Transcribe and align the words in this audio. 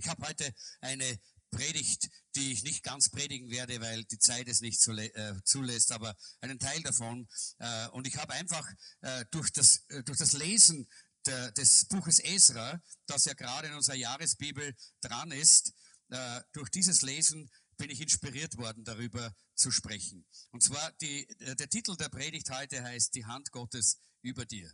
Ich 0.00 0.08
habe 0.08 0.26
heute 0.26 0.50
eine 0.80 1.20
Predigt, 1.50 2.08
die 2.36 2.52
ich 2.52 2.62
nicht 2.62 2.82
ganz 2.82 3.10
predigen 3.10 3.50
werde, 3.50 3.80
weil 3.80 4.04
die 4.04 4.18
Zeit 4.18 4.48
es 4.48 4.62
nicht 4.62 4.86
äh, 4.88 5.34
zulässt, 5.44 5.92
aber 5.92 6.16
einen 6.40 6.58
Teil 6.58 6.82
davon. 6.82 7.28
Äh, 7.58 7.88
und 7.88 8.06
ich 8.06 8.16
habe 8.16 8.32
einfach 8.32 8.66
äh, 9.02 9.26
durch, 9.30 9.52
das, 9.52 9.84
durch 10.06 10.18
das 10.18 10.32
Lesen 10.32 10.88
des 11.26 11.84
Buches 11.84 12.18
Esra, 12.18 12.82
das 13.04 13.26
ja 13.26 13.34
gerade 13.34 13.68
in 13.68 13.74
unserer 13.74 13.96
Jahresbibel 13.96 14.74
dran 15.02 15.30
ist, 15.32 15.74
durch 16.52 16.70
dieses 16.70 17.02
Lesen 17.02 17.50
bin 17.76 17.90
ich 17.90 18.00
inspiriert 18.00 18.56
worden, 18.56 18.84
darüber 18.84 19.36
zu 19.54 19.70
sprechen. 19.70 20.24
Und 20.50 20.62
zwar 20.62 20.92
die, 20.92 21.26
der 21.40 21.68
Titel 21.68 21.94
der 21.98 22.08
Predigt 22.08 22.48
heute 22.48 22.82
heißt 22.82 23.14
Die 23.14 23.26
Hand 23.26 23.52
Gottes 23.52 23.98
über 24.22 24.46
dir. 24.46 24.72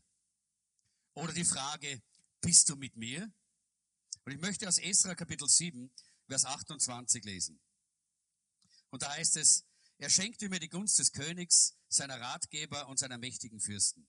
Oder 1.15 1.33
die 1.33 1.45
Frage, 1.45 2.01
bist 2.41 2.69
du 2.69 2.77
mit 2.77 2.95
mir? 2.95 3.29
Und 4.27 4.33
ich 4.33 4.41
möchte 4.41 4.67
aus 4.67 4.79
Esra 4.79 5.15
Kapitel 5.15 5.49
7, 5.49 5.89
Vers 6.27 6.45
28 6.45 7.25
lesen. 7.25 7.61
Und 8.91 9.03
da 9.03 9.13
heißt 9.13 9.37
es, 9.37 9.65
er 9.99 10.11
schenkte 10.11 10.49
mir 10.49 10.59
die 10.59 10.69
Gunst 10.69 10.99
des 10.99 11.13
Königs, 11.13 11.77
seiner 11.89 12.21
Ratgeber 12.21 12.89
und 12.89 12.99
seiner 12.99 13.19
mächtigen 13.19 13.61
Fürsten. 13.61 14.09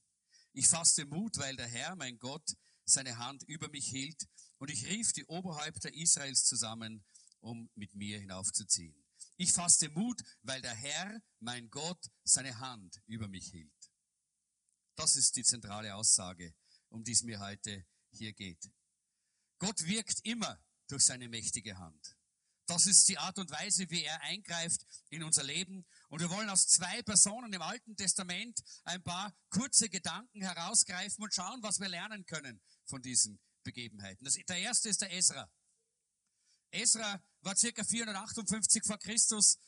Ich 0.54 0.66
fasste 0.66 1.06
Mut, 1.06 1.38
weil 1.38 1.54
der 1.54 1.68
Herr, 1.68 1.94
mein 1.94 2.18
Gott, 2.18 2.56
seine 2.84 3.18
Hand 3.18 3.44
über 3.44 3.68
mich 3.68 3.86
hielt 3.86 4.26
und 4.58 4.72
ich 4.72 4.86
rief 4.86 5.12
die 5.12 5.24
Oberhäupter 5.26 5.94
Israels 5.94 6.44
zusammen, 6.46 7.04
um 7.38 7.70
mit 7.76 7.94
mir 7.94 8.18
hinaufzuziehen. 8.18 8.96
Ich 9.36 9.52
fasste 9.52 9.88
Mut, 9.88 10.20
weil 10.42 10.60
der 10.60 10.74
Herr, 10.74 11.22
mein 11.38 11.70
Gott, 11.70 12.10
seine 12.24 12.58
Hand 12.58 13.00
über 13.06 13.28
mich 13.28 13.46
hielt. 13.52 13.92
Das 14.96 15.14
ist 15.14 15.36
die 15.36 15.44
zentrale 15.44 15.94
Aussage, 15.94 16.56
um 16.88 17.04
die 17.04 17.12
es 17.12 17.22
mir 17.22 17.38
heute 17.38 17.86
hier 18.10 18.32
geht. 18.32 18.68
Gott 19.58 19.84
wirkt 19.86 20.20
immer 20.24 20.60
durch 20.88 21.04
seine 21.04 21.28
mächtige 21.28 21.78
Hand. 21.78 22.16
Das 22.66 22.86
ist 22.86 23.08
die 23.08 23.16
Art 23.16 23.38
und 23.38 23.50
Weise, 23.50 23.88
wie 23.88 24.04
er 24.04 24.20
eingreift 24.20 24.86
in 25.08 25.22
unser 25.22 25.42
Leben. 25.42 25.86
Und 26.10 26.20
wir 26.20 26.28
wollen 26.28 26.50
aus 26.50 26.68
zwei 26.68 27.02
Personen 27.02 27.50
im 27.52 27.62
Alten 27.62 27.96
Testament 27.96 28.62
ein 28.84 29.02
paar 29.02 29.34
kurze 29.48 29.88
Gedanken 29.88 30.42
herausgreifen 30.42 31.24
und 31.24 31.34
schauen, 31.34 31.62
was 31.62 31.80
wir 31.80 31.88
lernen 31.88 32.26
können 32.26 32.60
von 32.84 33.00
diesen 33.00 33.40
Begebenheiten. 33.62 34.22
Das, 34.22 34.34
der 34.34 34.58
erste 34.58 34.90
ist 34.90 35.00
der 35.00 35.12
Esra. 35.12 35.50
Esra 36.70 37.22
war 37.40 37.56
circa 37.56 37.82
458 37.84 38.82
vor 38.84 38.98
Christus 38.98 39.58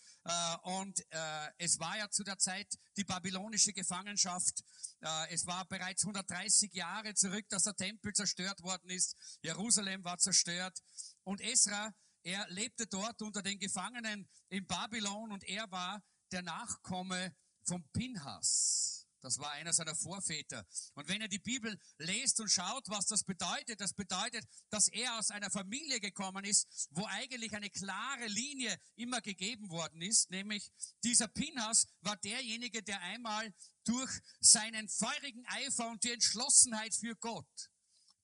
und 0.62 1.00
äh, 1.10 1.48
es 1.58 1.78
war 1.78 1.96
ja 1.96 2.10
zu 2.10 2.22
der 2.24 2.38
Zeit 2.38 2.66
die 2.96 3.04
babylonische 3.04 3.72
Gefangenschaft. 3.72 4.62
Äh, 5.00 5.32
es 5.32 5.46
war 5.46 5.64
bereits 5.66 6.04
130 6.04 6.72
Jahre 6.74 7.14
zurück, 7.14 7.48
dass 7.48 7.62
der 7.62 7.74
Tempel 7.74 8.12
zerstört 8.12 8.62
worden 8.62 8.90
ist. 8.90 9.16
Jerusalem 9.42 10.04
war 10.04 10.18
zerstört. 10.18 10.78
Und 11.24 11.40
Esra, 11.40 11.94
er 12.22 12.46
lebte 12.50 12.86
dort 12.86 13.22
unter 13.22 13.42
den 13.42 13.58
Gefangenen 13.58 14.28
in 14.50 14.66
Babylon 14.66 15.32
und 15.32 15.44
er 15.44 15.70
war 15.70 16.02
der 16.32 16.42
Nachkomme 16.42 17.34
von 17.64 17.82
Pinhas. 17.92 18.99
Das 19.20 19.38
war 19.38 19.50
einer 19.52 19.72
seiner 19.72 19.94
Vorväter. 19.94 20.66
Und 20.94 21.08
wenn 21.08 21.20
er 21.20 21.28
die 21.28 21.38
Bibel 21.38 21.78
lest 21.98 22.40
und 22.40 22.48
schaut, 22.48 22.88
was 22.88 23.06
das 23.06 23.24
bedeutet, 23.24 23.80
das 23.80 23.92
bedeutet, 23.92 24.44
dass 24.70 24.88
er 24.88 25.18
aus 25.18 25.30
einer 25.30 25.50
Familie 25.50 26.00
gekommen 26.00 26.44
ist, 26.44 26.88
wo 26.90 27.04
eigentlich 27.06 27.54
eine 27.54 27.70
klare 27.70 28.26
Linie 28.26 28.78
immer 28.96 29.20
gegeben 29.20 29.68
worden 29.70 30.02
ist, 30.02 30.30
nämlich 30.30 30.70
dieser 31.04 31.28
Pinhas 31.28 31.86
war 32.00 32.16
derjenige, 32.16 32.82
der 32.82 33.00
einmal 33.00 33.52
durch 33.84 34.10
seinen 34.40 34.88
feurigen 34.88 35.44
Eifer 35.46 35.90
und 35.90 36.02
die 36.04 36.12
Entschlossenheit 36.12 36.94
für 36.94 37.16
Gott, 37.16 37.70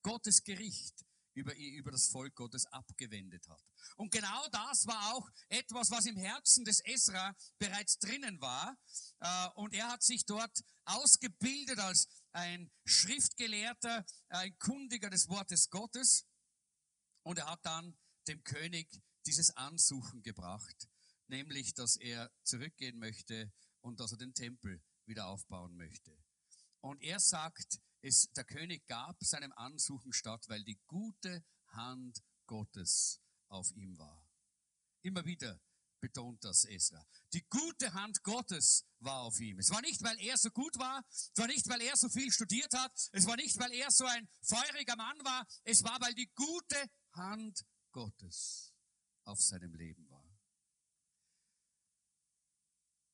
Gottes 0.03 0.45
Gericht 0.45 1.07
über, 1.37 1.55
über 1.55 1.91
das 1.91 2.09
Volk 2.09 2.35
Gottes 2.35 2.65
abgewendet 2.67 3.47
hat. 3.49 3.63
Und 3.97 4.11
genau 4.11 4.49
das 4.49 4.87
war 4.87 5.15
auch 5.15 5.29
etwas, 5.49 5.91
was 5.91 6.07
im 6.07 6.17
Herzen 6.17 6.65
des 6.65 6.81
Esra 6.81 7.37
bereits 7.59 7.99
drinnen 7.99 8.41
war. 8.41 8.77
Äh, 9.21 9.49
und 9.55 9.75
er 9.75 9.89
hat 9.89 10.03
sich 10.03 10.25
dort 10.25 10.65
ausgebildet 10.87 11.79
als 11.79 12.09
ein 12.33 12.71
Schriftgelehrter, 12.85 14.05
ein 14.29 14.59
Kundiger 14.59 15.11
des 15.11 15.29
Wortes 15.29 15.69
Gottes. 15.69 16.27
Und 17.23 17.39
er 17.39 17.51
hat 17.51 17.65
dann 17.65 17.99
dem 18.29 18.43
König 18.43 18.89
dieses 19.27 19.51
Ansuchen 19.57 20.23
gebracht, 20.23 20.89
nämlich, 21.27 21.75
dass 21.75 21.97
er 21.97 22.31
zurückgehen 22.45 22.99
möchte 22.99 23.53
und 23.83 24.01
dass 24.01 24.13
er 24.13 24.19
den 24.19 24.33
Tempel 24.33 24.83
wieder 25.05 25.27
aufbauen 25.27 25.77
möchte. 25.77 26.17
Und 26.81 27.03
er 27.03 27.21
sagt, 27.21 27.79
es, 28.07 28.31
der 28.33 28.45
König 28.45 28.87
gab 28.87 29.17
seinem 29.23 29.53
Ansuchen 29.53 30.13
statt, 30.13 30.45
weil 30.49 30.63
die 30.65 30.79
gute 30.87 31.45
Hand 31.69 32.23
Gottes 32.47 33.21
auf 33.49 33.71
ihm 33.73 33.99
war. 33.99 34.25
Immer 35.03 35.25
wieder 35.25 35.61
betont 36.01 36.45
das 36.45 36.65
Esra. 36.65 37.05
Die 37.33 37.45
gute 37.49 37.93
Hand 37.95 38.23
Gottes 38.23 38.87
war 39.01 39.23
auf 39.23 39.41
ihm. 39.41 39.59
Es 39.59 39.71
war 39.71 39.81
nicht, 39.81 40.03
weil 40.03 40.21
er 40.21 40.37
so 40.37 40.51
gut 40.51 40.79
war, 40.79 41.05
es 41.09 41.33
war 41.37 41.49
nicht, 41.49 41.69
weil 41.69 41.81
er 41.81 41.97
so 41.97 42.09
viel 42.09 42.31
studiert 42.31 42.73
hat, 42.75 42.93
es 43.13 43.27
war 43.27 43.37
nicht, 43.37 43.59
weil 43.59 43.73
er 43.73 43.91
so 43.91 44.05
ein 44.05 44.29
feuriger 44.43 44.97
Mann 44.97 45.19
war, 45.25 45.47
es 45.65 45.83
war, 45.83 46.01
weil 46.01 46.15
die 46.15 46.31
gute 46.35 46.91
Hand 47.13 47.65
Gottes 47.91 48.73
auf 49.25 49.41
seinem 49.41 49.75
Leben 49.75 50.09
war. 50.11 50.23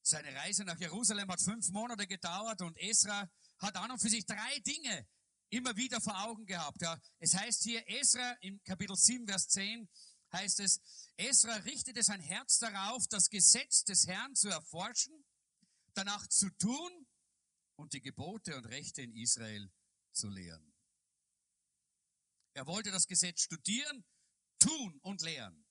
Seine 0.04 0.34
Reise 0.34 0.64
nach 0.64 0.78
Jerusalem 0.78 1.30
hat 1.30 1.40
fünf 1.40 1.70
Monate 1.70 2.06
gedauert 2.08 2.60
und 2.60 2.76
Esra 2.76 3.30
hat 3.62 3.76
an 3.76 3.90
und 3.90 4.00
für 4.00 4.10
sich 4.10 4.26
drei 4.26 4.58
Dinge 4.60 5.06
immer 5.50 5.76
wieder 5.76 6.00
vor 6.00 6.18
Augen 6.24 6.46
gehabt. 6.46 6.80
Ja, 6.80 7.00
es 7.18 7.34
heißt 7.34 7.62
hier, 7.62 7.86
Esra 7.88 8.32
im 8.40 8.62
Kapitel 8.64 8.96
7, 8.96 9.26
Vers 9.26 9.48
10, 9.48 9.88
heißt 10.32 10.60
es, 10.60 10.80
Esra 11.16 11.54
richtete 11.56 12.02
sein 12.02 12.20
Herz 12.20 12.58
darauf, 12.58 13.06
das 13.08 13.28
Gesetz 13.28 13.84
des 13.84 14.06
Herrn 14.06 14.34
zu 14.34 14.48
erforschen, 14.48 15.24
danach 15.94 16.26
zu 16.28 16.48
tun 16.58 17.06
und 17.76 17.92
die 17.92 18.00
Gebote 18.00 18.56
und 18.56 18.64
Rechte 18.66 19.02
in 19.02 19.14
Israel 19.14 19.70
zu 20.12 20.28
lehren. 20.28 20.72
Er 22.54 22.66
wollte 22.66 22.90
das 22.90 23.06
Gesetz 23.06 23.42
studieren, 23.42 24.04
tun 24.58 24.98
und 25.02 25.22
lehren. 25.22 25.66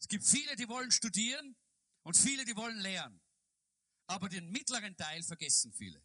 Es 0.00 0.08
gibt 0.08 0.24
viele, 0.24 0.54
die 0.56 0.68
wollen 0.68 0.90
studieren 0.90 1.56
und 2.02 2.16
viele, 2.16 2.44
die 2.44 2.56
wollen 2.56 2.78
lehren. 2.78 3.20
Aber 4.06 4.28
den 4.28 4.50
mittleren 4.50 4.96
Teil 4.96 5.22
vergessen 5.22 5.72
viele. 5.72 6.02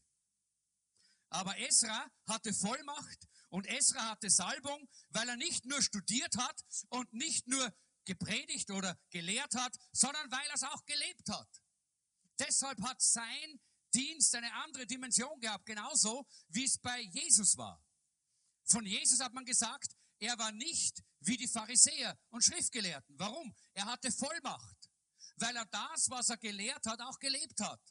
Aber 1.33 1.57
Esra 1.57 2.11
hatte 2.27 2.53
Vollmacht 2.53 3.27
und 3.49 3.65
Esra 3.65 4.11
hatte 4.11 4.29
Salbung, 4.29 4.87
weil 5.09 5.27
er 5.27 5.35
nicht 5.35 5.65
nur 5.65 5.81
studiert 5.81 6.37
hat 6.37 6.63
und 6.89 7.11
nicht 7.11 7.47
nur 7.47 7.73
gepredigt 8.05 8.69
oder 8.69 8.95
gelehrt 9.09 9.55
hat, 9.55 9.75
sondern 9.91 10.29
weil 10.29 10.45
er 10.47 10.53
es 10.53 10.63
auch 10.63 10.85
gelebt 10.85 11.27
hat. 11.29 11.49
Deshalb 12.37 12.79
hat 12.83 13.01
sein 13.01 13.59
Dienst 13.95 14.35
eine 14.35 14.53
andere 14.63 14.85
Dimension 14.85 15.39
gehabt, 15.39 15.65
genauso 15.65 16.27
wie 16.49 16.65
es 16.65 16.77
bei 16.77 17.01
Jesus 17.01 17.57
war. 17.57 17.83
Von 18.65 18.85
Jesus 18.85 19.19
hat 19.19 19.33
man 19.33 19.45
gesagt, 19.45 19.95
er 20.19 20.37
war 20.37 20.51
nicht 20.51 21.03
wie 21.21 21.37
die 21.37 21.47
Pharisäer 21.47 22.15
und 22.29 22.43
Schriftgelehrten. 22.43 23.17
Warum? 23.17 23.55
Er 23.73 23.85
hatte 23.85 24.11
Vollmacht, 24.11 24.91
weil 25.37 25.55
er 25.55 25.65
das, 25.65 26.11
was 26.11 26.29
er 26.29 26.37
gelehrt 26.37 26.85
hat, 26.85 27.01
auch 27.01 27.17
gelebt 27.17 27.59
hat. 27.59 27.81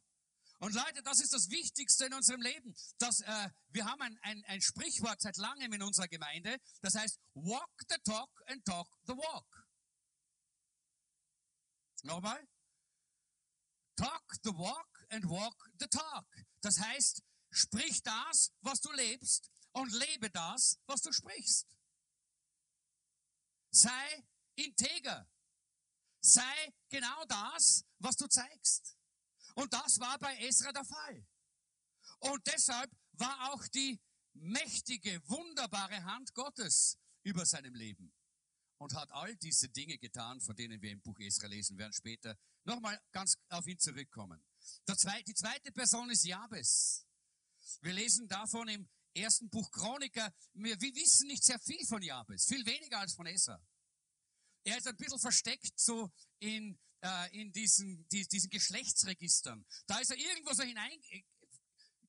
Und 0.62 0.74
Leute, 0.74 1.02
das 1.02 1.18
ist 1.18 1.32
das 1.32 1.50
Wichtigste 1.50 2.06
in 2.06 2.14
unserem 2.14 2.40
Leben. 2.40 2.72
Dass, 2.98 3.20
äh, 3.20 3.50
wir 3.70 3.84
haben 3.84 4.00
ein, 4.00 4.16
ein, 4.22 4.44
ein 4.44 4.60
Sprichwort 4.60 5.20
seit 5.20 5.36
langem 5.36 5.72
in 5.72 5.82
unserer 5.82 6.06
Gemeinde, 6.06 6.56
das 6.82 6.94
heißt, 6.94 7.18
walk 7.34 7.72
the 7.88 7.96
talk 8.04 8.30
and 8.46 8.64
talk 8.64 8.86
the 9.08 9.12
walk. 9.12 9.66
Nochmal. 12.04 12.48
Talk 13.96 14.22
the 14.44 14.50
walk 14.50 15.04
and 15.08 15.28
walk 15.28 15.68
the 15.80 15.88
talk. 15.88 16.28
Das 16.60 16.78
heißt, 16.78 17.24
sprich 17.50 18.00
das, 18.04 18.52
was 18.60 18.80
du 18.80 18.92
lebst 18.92 19.50
und 19.72 19.92
lebe 19.92 20.30
das, 20.30 20.78
was 20.86 21.00
du 21.00 21.12
sprichst. 21.12 21.76
Sei 23.72 24.24
integer. 24.54 25.28
Sei 26.20 26.72
genau 26.88 27.24
das, 27.24 27.84
was 27.98 28.14
du 28.14 28.28
zeigst. 28.28 28.96
Und 29.54 29.72
das 29.72 29.98
war 30.00 30.18
bei 30.18 30.36
Esra 30.38 30.72
der 30.72 30.84
Fall. 30.84 31.26
Und 32.20 32.46
deshalb 32.46 32.90
war 33.12 33.52
auch 33.52 33.66
die 33.68 34.00
mächtige, 34.34 35.20
wunderbare 35.28 36.04
Hand 36.04 36.34
Gottes 36.34 36.98
über 37.22 37.44
seinem 37.44 37.74
Leben 37.74 38.12
und 38.78 38.94
hat 38.94 39.10
all 39.12 39.36
diese 39.36 39.68
Dinge 39.68 39.98
getan, 39.98 40.40
von 40.40 40.56
denen 40.56 40.80
wir 40.80 40.90
im 40.90 41.00
Buch 41.00 41.18
Esra 41.20 41.46
lesen 41.46 41.78
werden 41.78 41.92
später. 41.92 42.36
Nochmal 42.64 43.00
ganz 43.12 43.36
auf 43.48 43.66
ihn 43.66 43.78
zurückkommen. 43.78 44.44
Die 44.88 45.34
zweite 45.34 45.72
Person 45.72 46.10
ist 46.10 46.24
Jabes. 46.24 47.06
Wir 47.80 47.92
lesen 47.92 48.26
davon 48.28 48.68
im 48.68 48.88
ersten 49.14 49.48
Buch 49.50 49.70
Chroniker. 49.70 50.32
Wir, 50.54 50.80
wissen 50.80 51.28
nicht 51.28 51.44
sehr 51.44 51.58
viel 51.58 51.84
von 51.86 52.02
Jabes, 52.02 52.46
viel 52.46 52.64
weniger 52.66 52.98
als 52.98 53.14
von 53.14 53.26
Esra. 53.26 53.60
Er 54.64 54.78
ist 54.78 54.86
ein 54.86 54.96
bisschen 54.96 55.18
versteckt 55.18 55.78
so 55.78 56.10
in 56.38 56.78
äh, 57.02 57.40
in 57.40 57.52
diesen, 57.52 58.08
die, 58.08 58.26
diesen 58.26 58.50
Geschlechtsregistern. 58.50 59.66
Da 59.86 59.98
ist 59.98 60.10
er 60.10 60.16
irgendwo 60.16 60.52
so 60.52 60.62
hinein 60.62 61.02
äh, 61.10 61.22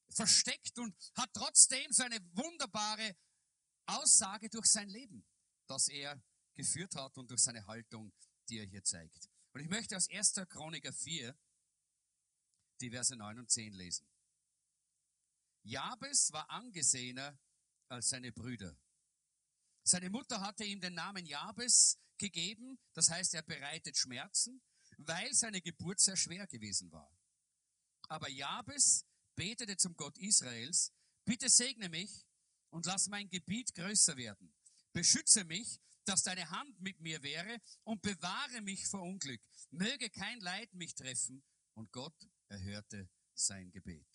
versteckt 0.10 0.78
und 0.80 0.96
hat 1.16 1.32
trotzdem 1.34 1.92
so 1.92 2.04
eine 2.04 2.20
wunderbare 2.34 3.16
Aussage 3.86 4.50
durch 4.50 4.68
sein 4.68 4.90
Leben, 4.90 5.26
dass 5.68 5.88
er 5.88 6.24
geführt 6.54 6.96
hat 6.96 7.18
und 7.18 7.30
durch 7.32 7.42
seine 7.42 7.66
Haltung, 7.66 8.14
die 8.50 8.60
er 8.60 8.66
hier 8.66 8.84
zeigt. 8.84 9.30
Und 9.54 9.62
ich 9.62 9.70
möchte 9.70 9.98
aus 9.98 10.10
1. 10.10 10.34
Chroniker 10.50 10.94
4 10.94 11.36
die 12.82 12.90
Verse 12.92 13.16
9 13.16 13.40
und 13.40 13.50
10 13.50 13.74
lesen. 13.74 14.08
Jabes 15.64 16.32
war 16.32 16.50
angesehener 16.50 17.40
als 17.88 18.10
seine 18.10 18.32
Brüder. 18.32 18.78
Seine 19.84 20.10
Mutter 20.10 20.42
hatte 20.42 20.64
ihm 20.66 20.82
den 20.82 20.94
Namen 20.94 21.26
Jabes 21.26 22.00
gegeben, 22.18 22.80
das 22.94 23.10
heißt, 23.10 23.34
er 23.34 23.44
bereitet 23.44 23.98
Schmerzen, 23.98 24.62
weil 24.98 25.34
seine 25.34 25.62
Geburt 25.62 26.00
sehr 26.00 26.18
schwer 26.18 26.48
gewesen 26.48 26.92
war. 26.92 27.12
Aber 28.10 28.30
Jabes 28.30 29.06
betete 29.36 29.78
zum 29.78 29.96
Gott 29.96 30.18
Israels, 30.18 30.92
bitte 31.26 31.50
segne 31.50 31.90
mich 31.90 32.26
und 32.70 32.86
lass 32.86 33.08
mein 33.08 33.30
Gebiet 33.30 33.74
größer 33.76 34.18
werden. 34.18 34.54
Beschütze 34.92 35.44
mich, 35.46 35.80
dass 36.06 36.24
deine 36.24 36.50
Hand 36.50 36.80
mit 36.80 37.00
mir 37.00 37.24
wäre 37.24 37.60
und 37.84 38.02
bewahre 38.02 38.62
mich 38.62 38.86
vor 38.88 39.02
Unglück. 39.02 39.42
Möge 39.72 40.10
kein 40.10 40.40
Leid 40.42 40.74
mich 40.74 40.94
treffen. 40.96 41.44
Und 41.76 41.92
Gott 41.92 42.16
erhörte 42.50 43.10
sein 43.34 43.72
Gebet. 43.72 44.08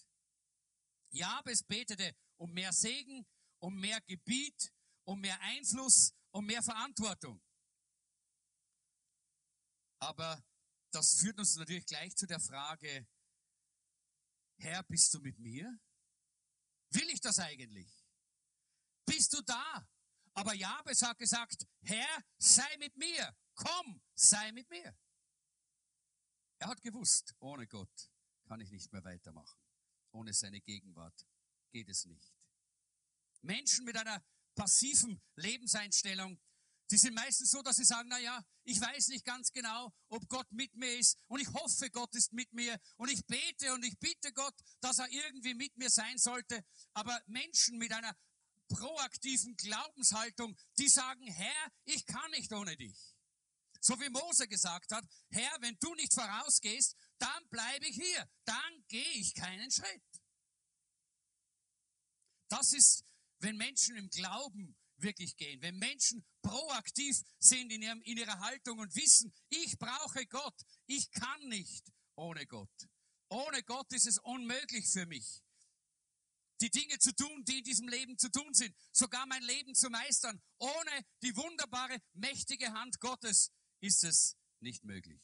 Jabes 1.11 1.63
betete 1.63 2.15
um 2.37 2.53
mehr 2.53 2.73
Segen, 2.73 3.27
um 3.59 3.75
mehr 3.75 4.01
Gebiet, 4.03 4.73
um 5.05 5.21
mehr 5.21 5.41
Einfluss, 5.41 6.15
um 6.31 6.45
mehr 6.47 6.63
Verantwortung. 6.63 7.43
Aber 9.99 10.45
das 10.91 11.15
führt 11.21 11.39
uns 11.39 11.57
natürlich 11.57 11.87
gleich 11.87 12.17
zu 12.17 12.27
der 12.27 12.41
Frage, 12.41 13.07
Herr, 14.59 14.83
bist 14.85 15.15
du 15.15 15.21
mit 15.21 15.39
mir? 15.39 15.79
Will 16.91 17.09
ich 17.11 17.21
das 17.21 17.39
eigentlich? 17.39 18.07
Bist 19.05 19.33
du 19.33 19.43
da? 19.43 19.89
Aber 20.35 20.55
Jabes 20.55 21.03
hat 21.03 21.19
gesagt, 21.19 21.67
Herr, 21.83 22.25
sei 22.39 22.77
mit 22.79 22.97
mir. 22.97 23.37
Komm, 23.55 24.03
sei 24.15 24.53
mit 24.53 24.69
mir. 24.71 24.97
Er 26.59 26.69
hat 26.69 26.83
gewusst, 26.83 27.35
ohne 27.39 27.67
Gott 27.67 28.11
kann 28.47 28.61
ich 28.61 28.71
nicht 28.71 28.93
mehr 28.93 29.05
weitermachen. 29.05 29.61
Ohne 30.13 30.33
seine 30.33 30.61
Gegenwart 30.61 31.27
geht 31.71 31.89
es 31.89 32.05
nicht. 32.05 32.33
Menschen 33.43 33.85
mit 33.85 33.97
einer 33.97 34.25
passiven 34.55 35.21
Lebenseinstellung, 35.37 36.41
die 36.91 36.97
sind 36.97 37.15
meistens 37.15 37.51
so, 37.51 37.63
dass 37.63 37.77
sie 37.77 37.85
sagen, 37.85 38.09
na 38.09 38.19
ja, 38.19 38.43
ich 38.65 38.81
weiß 38.81 39.09
nicht 39.09 39.25
ganz 39.25 39.53
genau, 39.53 39.93
ob 40.09 40.27
Gott 40.29 40.51
mit 40.51 40.75
mir 40.75 40.99
ist 40.99 41.19
und 41.27 41.41
ich 41.41 41.49
hoffe, 41.49 41.91
Gott 41.91 42.15
ist 42.15 42.33
mit 42.33 42.53
mir 42.53 42.79
und 42.97 43.11
ich 43.11 43.27
bete 43.27 43.75
und 43.75 43.85
ich 43.85 43.99
bitte 43.99 44.33
Gott, 44.33 44.55
dass 44.81 44.99
er 44.99 45.11
irgendwie 45.11 45.55
mit 45.55 45.77
mir 45.77 45.91
sein 45.91 46.17
sollte. 46.17 46.65
Aber 46.95 47.21
Menschen 47.27 47.79
mit 47.79 47.93
einer 47.93 48.17
proaktiven 48.69 49.57
Glaubenshaltung, 49.57 50.57
die 50.79 50.89
sagen, 50.89 51.27
Herr, 51.27 51.73
ich 51.85 52.07
kann 52.07 52.31
nicht 52.33 52.53
ohne 52.53 52.77
dich. 52.77 53.15
So 53.81 53.99
wie 54.01 54.09
Mose 54.09 54.49
gesagt 54.49 54.93
hat, 54.93 55.05
Herr, 55.31 55.57
wenn 55.61 55.79
du 55.79 55.95
nicht 55.95 56.13
vorausgehst, 56.13 56.97
dann 57.19 57.49
bleibe 57.49 57.87
ich 57.87 57.97
hier, 57.97 58.31
dann 58.45 58.85
gehe 58.89 59.13
ich 59.13 59.35
keinen 59.35 59.71
Schritt. 59.71 60.03
Das 62.49 62.73
ist, 62.73 63.05
wenn 63.41 63.57
Menschen 63.57 63.97
im 63.97 64.09
Glauben 64.09 64.77
wirklich 65.03 65.37
gehen, 65.37 65.61
wenn 65.63 65.79
Menschen 65.79 66.25
proaktiv 66.43 67.21
sind 67.39 67.73
in, 67.73 67.83
ihrem, 67.83 68.03
in 68.03 68.19
ihrer 68.19 68.39
Haltung 68.41 68.79
und 68.79 68.95
wissen, 68.97 69.33
ich 69.49 69.79
brauche 69.79 70.27
Gott, 70.27 70.61
ich 70.87 71.11
kann 71.11 71.49
nicht 71.49 71.93
ohne 72.17 72.47
Gott. 72.47 72.89
Ohne 73.29 73.63
Gott 73.63 73.93
ist 73.93 74.07
es 74.07 74.19
unmöglich 74.19 74.89
für 74.89 75.07
mich, 75.07 75.43
die 76.61 76.71
Dinge 76.71 76.99
zu 76.99 77.15
tun, 77.15 77.45
die 77.45 77.59
in 77.59 77.65
diesem 77.65 77.89
Leben 77.89 78.19
zu 78.19 78.31
tun 78.31 78.53
sind, 78.55 78.75
sogar 78.93 79.27
mein 79.27 79.43
Leben 79.43 79.75
zu 79.75 79.91
meistern. 79.91 80.43
Ohne 80.59 81.07
die 81.23 81.37
wunderbare, 81.37 82.01
mächtige 82.15 82.73
Hand 82.73 82.99
Gottes 83.01 83.53
ist 83.81 84.03
es 84.05 84.37
nicht 84.61 84.85
möglich. 84.85 85.23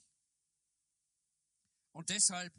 Und 1.92 2.10
deshalb 2.10 2.54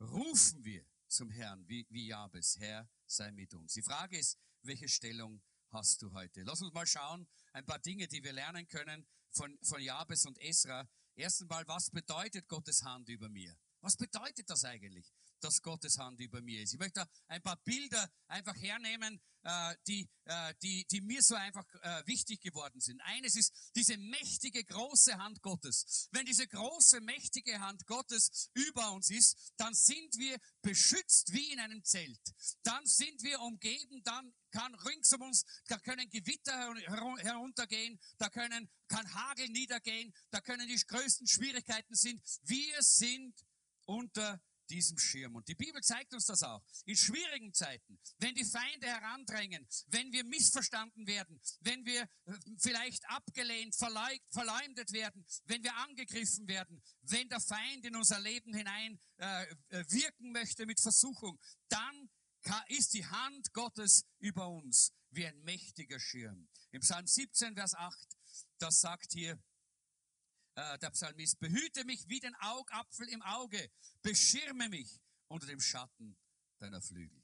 rufen 0.00 0.64
wir 0.64 0.86
zum 1.08 1.30
Herrn, 1.30 1.66
wie, 1.68 1.86
wie 1.90 2.08
Jabes, 2.08 2.56
Herr, 2.58 2.88
sei 3.06 3.30
mit 3.32 3.54
uns. 3.54 3.72
Die 3.72 3.82
Frage 3.82 4.18
ist, 4.18 4.38
welche 4.62 4.88
Stellung 4.88 5.42
hast 5.74 6.00
du 6.02 6.12
heute? 6.12 6.42
Lass 6.42 6.62
uns 6.62 6.72
mal 6.72 6.86
schauen, 6.86 7.26
ein 7.52 7.66
paar 7.66 7.80
Dinge, 7.80 8.06
die 8.08 8.22
wir 8.22 8.32
lernen 8.32 8.66
können 8.68 9.06
von, 9.30 9.58
von 9.62 9.80
Jabes 9.80 10.24
und 10.24 10.38
Esra. 10.38 10.88
Erstens 11.16 11.48
mal, 11.48 11.66
was 11.66 11.90
bedeutet 11.90 12.48
Gottes 12.48 12.82
Hand 12.82 13.08
über 13.08 13.28
mir? 13.28 13.54
Was 13.84 13.96
bedeutet 13.96 14.48
das 14.48 14.64
eigentlich? 14.64 15.12
dass 15.44 15.60
Gottes 15.60 15.98
Hand 15.98 16.20
über 16.20 16.40
mir 16.40 16.62
ist. 16.62 16.72
Ich 16.72 16.78
möchte 16.78 17.06
ein 17.28 17.42
paar 17.42 17.56
Bilder 17.64 18.10
einfach 18.28 18.56
hernehmen, 18.56 19.20
äh, 19.42 19.76
die, 19.86 20.08
äh, 20.24 20.54
die, 20.62 20.86
die 20.86 21.02
mir 21.02 21.22
so 21.22 21.34
einfach 21.34 21.66
äh, 21.82 22.02
wichtig 22.06 22.40
geworden 22.40 22.80
sind. 22.80 22.98
Eines 23.02 23.36
ist 23.36 23.52
diese 23.76 23.98
mächtige, 23.98 24.64
große 24.64 25.18
Hand 25.18 25.42
Gottes. 25.42 26.08
Wenn 26.12 26.24
diese 26.24 26.48
große, 26.48 27.02
mächtige 27.02 27.60
Hand 27.60 27.86
Gottes 27.86 28.50
über 28.54 28.92
uns 28.92 29.10
ist, 29.10 29.52
dann 29.58 29.74
sind 29.74 30.16
wir 30.16 30.38
beschützt 30.62 31.34
wie 31.34 31.52
in 31.52 31.60
einem 31.60 31.84
Zelt. 31.84 32.22
Dann 32.62 32.86
sind 32.86 33.22
wir 33.22 33.40
umgeben, 33.40 34.02
dann 34.02 34.32
kann 34.50 34.74
rings 34.76 35.12
um 35.12 35.22
uns, 35.22 35.44
da 35.66 35.78
können 35.78 36.08
Gewitter 36.08 36.74
heruntergehen, 37.18 38.00
da 38.16 38.30
können, 38.30 38.70
kann 38.88 39.12
Hagel 39.12 39.48
niedergehen, 39.48 40.14
da 40.30 40.40
können 40.40 40.68
die 40.68 40.76
größten 40.86 41.26
Schwierigkeiten 41.26 41.94
sind. 41.94 42.22
Wir 42.44 42.82
sind 42.82 43.34
unter 43.86 44.40
diesem 44.70 44.98
Schirm. 44.98 45.34
Und 45.34 45.48
die 45.48 45.54
Bibel 45.54 45.82
zeigt 45.82 46.14
uns 46.14 46.26
das 46.26 46.42
auch. 46.42 46.62
In 46.84 46.96
schwierigen 46.96 47.52
Zeiten, 47.52 47.98
wenn 48.18 48.34
die 48.34 48.44
Feinde 48.44 48.86
herandrängen, 48.86 49.66
wenn 49.88 50.12
wir 50.12 50.24
missverstanden 50.24 51.06
werden, 51.06 51.40
wenn 51.60 51.84
wir 51.84 52.02
äh, 52.02 52.38
vielleicht 52.58 53.06
abgelehnt, 53.08 53.74
verleumdet 53.74 54.92
werden, 54.92 55.24
wenn 55.44 55.62
wir 55.62 55.76
angegriffen 55.76 56.48
werden, 56.48 56.82
wenn 57.02 57.28
der 57.28 57.40
Feind 57.40 57.84
in 57.84 57.96
unser 57.96 58.20
Leben 58.20 58.54
hinein 58.54 58.98
äh, 59.18 59.44
äh 59.68 59.84
wirken 59.88 60.32
möchte 60.32 60.66
mit 60.66 60.80
Versuchung, 60.80 61.38
dann 61.68 62.10
ist 62.68 62.92
die 62.92 63.06
Hand 63.06 63.52
Gottes 63.54 64.04
über 64.18 64.48
uns 64.48 64.92
wie 65.10 65.26
ein 65.26 65.40
mächtiger 65.44 65.98
Schirm. 65.98 66.48
Im 66.72 66.80
Psalm 66.80 67.06
17, 67.06 67.54
Vers 67.54 67.74
8, 67.74 67.96
das 68.58 68.80
sagt 68.80 69.12
hier, 69.12 69.42
äh, 70.54 70.78
der 70.78 70.90
Psalmist, 70.90 71.38
behüte 71.40 71.84
mich 71.84 72.08
wie 72.08 72.20
den 72.20 72.34
Augapfel 72.36 73.08
im 73.08 73.22
Auge, 73.22 73.70
beschirme 74.02 74.68
mich 74.68 75.00
unter 75.28 75.46
dem 75.46 75.60
Schatten 75.60 76.16
deiner 76.58 76.80
Flügel. 76.80 77.22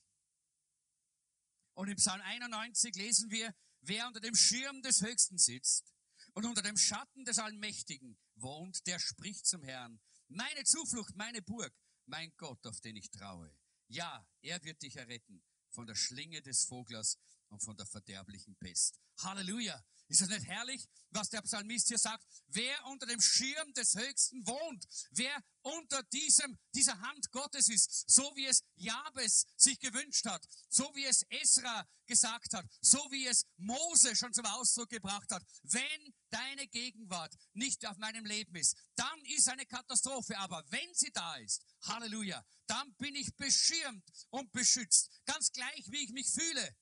Und 1.75 1.89
im 1.89 1.97
Psalm 1.97 2.21
91 2.21 2.95
lesen 2.97 3.31
wir, 3.31 3.55
wer 3.83 4.07
unter 4.07 4.21
dem 4.21 4.35
Schirm 4.35 4.83
des 4.83 5.01
Höchsten 5.01 5.39
sitzt 5.39 5.95
und 6.35 6.45
unter 6.45 6.63
dem 6.63 6.77
Schatten 6.77 7.25
des 7.25 7.39
Allmächtigen 7.39 8.19
wohnt, 8.35 8.87
der 8.87 8.99
spricht 8.99 9.47
zum 9.47 9.63
Herrn, 9.63 10.01
meine 10.29 10.65
Zuflucht, 10.65 11.15
meine 11.17 11.43
Burg, 11.43 11.73
mein 12.07 12.33
Gott, 12.37 12.67
auf 12.67 12.81
den 12.81 12.97
ich 12.97 13.11
traue. 13.11 13.55
Ja, 13.89 14.27
er 14.43 14.63
wird 14.63 14.83
dich 14.83 14.97
erretten 14.97 15.43
von 15.71 15.87
der 15.87 15.95
Schlinge 15.95 16.43
des 16.43 16.65
Voglers 16.65 17.19
und 17.49 17.63
von 17.63 17.77
der 17.77 17.87
verderblichen 17.87 18.57
Pest. 18.57 19.01
Halleluja! 19.19 19.83
Ist 20.11 20.23
das 20.23 20.29
nicht 20.29 20.47
herrlich, 20.47 20.85
was 21.11 21.31
der 21.31 21.41
Psalmist 21.43 21.87
hier 21.87 21.99
sagt? 21.99 22.27
Wer 22.49 22.85
unter 22.87 23.07
dem 23.07 23.21
Schirm 23.21 23.73
des 23.75 23.95
Höchsten 23.95 24.45
wohnt, 24.45 24.85
wer 25.13 25.41
unter 25.63 26.03
diesem, 26.03 26.59
dieser 26.75 27.01
Hand 27.01 27.31
Gottes 27.31 27.69
ist, 27.69 28.11
so 28.11 28.25
wie 28.35 28.47
es 28.47 28.65
Jabes 28.75 29.47
sich 29.57 29.79
gewünscht 29.79 30.27
hat, 30.27 30.45
so 30.69 30.91
wie 30.97 31.05
es 31.05 31.23
Esra 31.29 31.87
gesagt 32.07 32.55
hat, 32.55 32.67
so 32.81 32.99
wie 33.13 33.29
es 33.29 33.47
Mose 33.57 34.17
schon 34.17 34.33
zum 34.33 34.47
Ausdruck 34.47 34.89
gebracht 34.89 35.31
hat. 35.31 35.45
Wenn 35.63 36.13
deine 36.31 36.67
Gegenwart 36.67 37.33
nicht 37.53 37.87
auf 37.87 37.97
meinem 37.99 38.25
Leben 38.25 38.57
ist, 38.57 38.77
dann 38.97 39.25
ist 39.27 39.49
eine 39.49 39.65
Katastrophe. 39.65 40.37
Aber 40.39 40.65
wenn 40.71 40.93
sie 40.93 41.13
da 41.13 41.37
ist, 41.37 41.63
Halleluja, 41.83 42.45
dann 42.67 42.93
bin 42.97 43.15
ich 43.15 43.33
beschirmt 43.37 44.11
und 44.31 44.51
beschützt. 44.51 45.09
Ganz 45.25 45.53
gleich, 45.53 45.85
wie 45.93 46.03
ich 46.03 46.11
mich 46.11 46.29
fühle. 46.29 46.77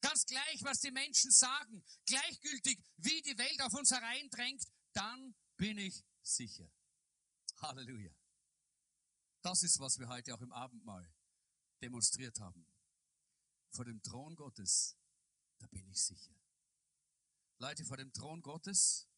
Ganz 0.00 0.26
gleich, 0.26 0.62
was 0.62 0.80
die 0.80 0.90
Menschen 0.90 1.30
sagen, 1.30 1.84
gleichgültig, 2.06 2.82
wie 2.98 3.22
die 3.22 3.36
Welt 3.36 3.60
auf 3.62 3.74
uns 3.74 3.90
hereindrängt, 3.90 4.64
dann 4.92 5.34
bin 5.56 5.78
ich 5.78 6.04
sicher. 6.22 6.70
Halleluja. 7.56 8.14
Das 9.42 9.62
ist, 9.62 9.78
was 9.80 9.98
wir 9.98 10.08
heute 10.08 10.34
auch 10.34 10.40
im 10.40 10.52
Abendmahl 10.52 11.12
demonstriert 11.80 12.38
haben. 12.40 12.66
Vor 13.70 13.84
dem 13.84 14.02
Thron 14.02 14.36
Gottes, 14.36 14.96
da 15.58 15.66
bin 15.66 15.86
ich 15.88 16.00
sicher. 16.00 16.34
Leute, 17.58 17.84
vor 17.84 17.96
dem 17.96 18.12
Thron 18.12 18.40
Gottes, 18.42 19.08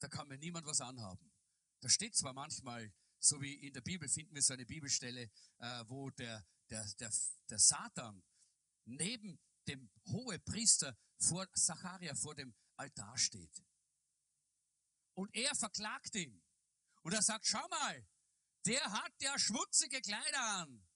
da 0.00 0.08
kann 0.08 0.28
mir 0.28 0.38
niemand 0.38 0.66
was 0.66 0.80
anhaben. 0.80 1.32
Da 1.80 1.88
steht 1.88 2.16
zwar 2.16 2.32
manchmal, 2.32 2.92
so 3.20 3.40
wie 3.40 3.54
in 3.54 3.72
der 3.72 3.80
Bibel 3.80 4.08
finden 4.08 4.34
wir 4.34 4.42
so 4.42 4.54
eine 4.54 4.66
Bibelstelle, 4.66 5.30
äh, 5.58 5.84
wo 5.86 6.10
der, 6.10 6.44
der, 6.70 6.84
der, 6.94 7.12
der 7.48 7.58
Satan 7.58 8.22
neben 8.88 9.38
dem 9.66 9.90
hohe 10.06 10.38
Priester 10.38 10.96
vor 11.18 11.46
Zacharia 11.54 12.14
vor 12.14 12.34
dem 12.34 12.54
Altar 12.76 13.16
steht. 13.18 13.62
Und 15.14 15.34
er 15.34 15.54
verklagt 15.54 16.14
ihn. 16.14 16.42
Und 17.02 17.12
er 17.12 17.22
sagt, 17.22 17.46
schau 17.46 17.66
mal, 17.68 18.06
der 18.66 18.92
hat 18.92 19.12
ja 19.20 19.38
schmutzige 19.38 20.00
Kleider 20.00 20.40
an. 20.40 20.88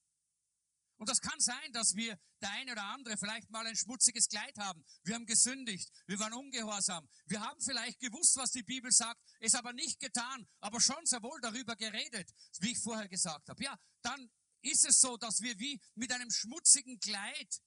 Und 0.96 1.08
das 1.08 1.20
kann 1.20 1.40
sein, 1.40 1.72
dass 1.72 1.96
wir 1.96 2.16
der 2.40 2.50
eine 2.50 2.72
oder 2.72 2.84
andere 2.84 3.16
vielleicht 3.16 3.50
mal 3.50 3.66
ein 3.66 3.74
schmutziges 3.74 4.28
Kleid 4.28 4.56
haben. 4.58 4.84
Wir 5.02 5.16
haben 5.16 5.26
gesündigt, 5.26 5.90
wir 6.06 6.18
waren 6.20 6.32
ungehorsam. 6.32 7.08
Wir 7.26 7.40
haben 7.40 7.60
vielleicht 7.60 7.98
gewusst, 7.98 8.36
was 8.36 8.52
die 8.52 8.62
Bibel 8.62 8.92
sagt, 8.92 9.20
es 9.40 9.54
aber 9.54 9.72
nicht 9.72 9.98
getan, 9.98 10.46
aber 10.60 10.80
schon 10.80 11.04
sehr 11.04 11.22
wohl 11.22 11.40
darüber 11.40 11.74
geredet, 11.74 12.30
wie 12.60 12.72
ich 12.72 12.78
vorher 12.78 13.08
gesagt 13.08 13.48
habe. 13.48 13.64
Ja, 13.64 13.76
dann 14.02 14.30
ist 14.60 14.84
es 14.84 15.00
so, 15.00 15.16
dass 15.16 15.40
wir 15.40 15.58
wie 15.58 15.80
mit 15.96 16.12
einem 16.12 16.30
schmutzigen 16.30 17.00
Kleid 17.00 17.60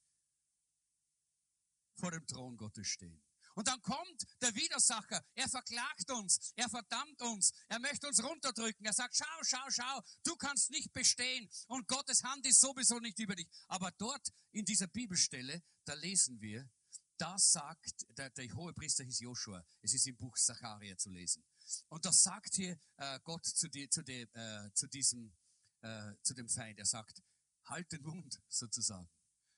vor 1.96 2.10
dem 2.10 2.26
Thron 2.26 2.56
Gottes 2.56 2.86
stehen. 2.86 3.22
Und 3.56 3.68
dann 3.68 3.80
kommt 3.80 4.26
der 4.42 4.54
Widersacher, 4.54 5.24
er 5.34 5.48
verklagt 5.48 6.10
uns, 6.10 6.52
er 6.56 6.68
verdammt 6.68 7.22
uns, 7.22 7.52
er 7.68 7.80
möchte 7.80 8.06
uns 8.06 8.22
runterdrücken, 8.22 8.84
er 8.84 8.92
sagt, 8.92 9.16
schau, 9.16 9.42
schau, 9.42 9.70
schau, 9.70 10.02
du 10.24 10.36
kannst 10.36 10.70
nicht 10.70 10.92
bestehen 10.92 11.48
und 11.66 11.88
Gottes 11.88 12.22
Hand 12.22 12.44
ist 12.46 12.60
sowieso 12.60 12.98
nicht 12.98 13.18
über 13.18 13.34
dich. 13.34 13.48
Aber 13.68 13.90
dort 13.92 14.28
in 14.52 14.66
dieser 14.66 14.88
Bibelstelle, 14.88 15.62
da 15.86 15.94
lesen 15.94 16.38
wir, 16.42 16.68
da 17.16 17.38
sagt, 17.38 18.04
der, 18.18 18.28
der 18.28 18.46
hohe 18.54 18.74
Priester 18.74 19.04
hieß 19.04 19.20
Joshua, 19.20 19.64
es 19.80 19.94
ist 19.94 20.06
im 20.06 20.18
Buch 20.18 20.36
Zacharia 20.36 20.98
zu 20.98 21.08
lesen. 21.08 21.42
Und 21.88 22.04
da 22.04 22.12
sagt 22.12 22.56
hier 22.56 22.78
äh, 22.96 23.18
Gott 23.24 23.46
zu, 23.46 23.70
die, 23.70 23.88
zu, 23.88 24.02
die, 24.02 24.28
äh, 24.34 24.70
zu 24.74 24.86
diesem, 24.86 25.34
äh, 25.80 26.12
zu 26.22 26.34
dem 26.34 26.50
Feind, 26.50 26.78
er 26.78 26.84
sagt, 26.84 27.22
halt 27.64 27.90
den 27.90 28.02
Mund 28.02 28.38
sozusagen. 28.48 29.08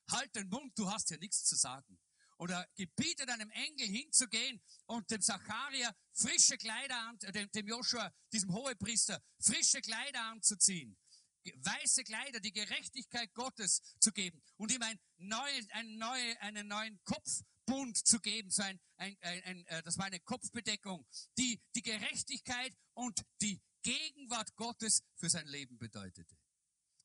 Halt 0.09 0.33
den 0.35 0.47
Mund, 0.47 0.71
du 0.79 0.89
hast 0.89 1.09
ja 1.09 1.17
nichts 1.17 1.43
zu 1.43 1.57
sagen 1.57 1.99
oder 2.39 2.67
gebietet 2.75 3.29
einem 3.29 3.49
Engel 3.51 3.87
hinzugehen 3.87 4.61
und 4.85 5.09
dem 5.11 5.21
Zacharia 5.21 5.93
frische 6.13 6.57
Kleider 6.57 6.97
an, 7.07 7.17
äh, 7.21 7.31
dem, 7.31 7.51
dem 7.51 7.67
Joshua, 7.67 8.11
diesem 8.31 8.53
Hohepriester, 8.53 9.21
frische 9.39 9.81
Kleider 9.81 10.21
anzuziehen. 10.23 10.97
Weiße 11.43 12.03
Kleider, 12.03 12.39
die 12.39 12.51
Gerechtigkeit 12.51 13.33
Gottes 13.33 13.81
zu 13.99 14.11
geben 14.11 14.41
und 14.57 14.71
ihm 14.71 14.81
ein 14.83 14.99
neue, 15.17 15.67
ein 15.71 15.97
neue, 15.97 16.41
einen 16.41 16.67
neuen 16.67 16.99
Kopfbund 17.05 17.97
zu 18.05 18.19
geben. 18.19 18.51
So 18.51 18.61
ein, 18.61 18.79
ein, 18.97 19.17
ein, 19.21 19.65
äh, 19.67 19.83
das 19.83 19.97
war 19.97 20.05
eine 20.05 20.19
Kopfbedeckung, 20.19 21.05
die 21.37 21.61
die 21.75 21.81
Gerechtigkeit 21.81 22.75
und 22.93 23.21
die 23.41 23.61
Gegenwart 23.81 24.55
Gottes 24.55 25.01
für 25.15 25.29
sein 25.29 25.47
Leben 25.47 25.77
bedeutete. 25.77 26.37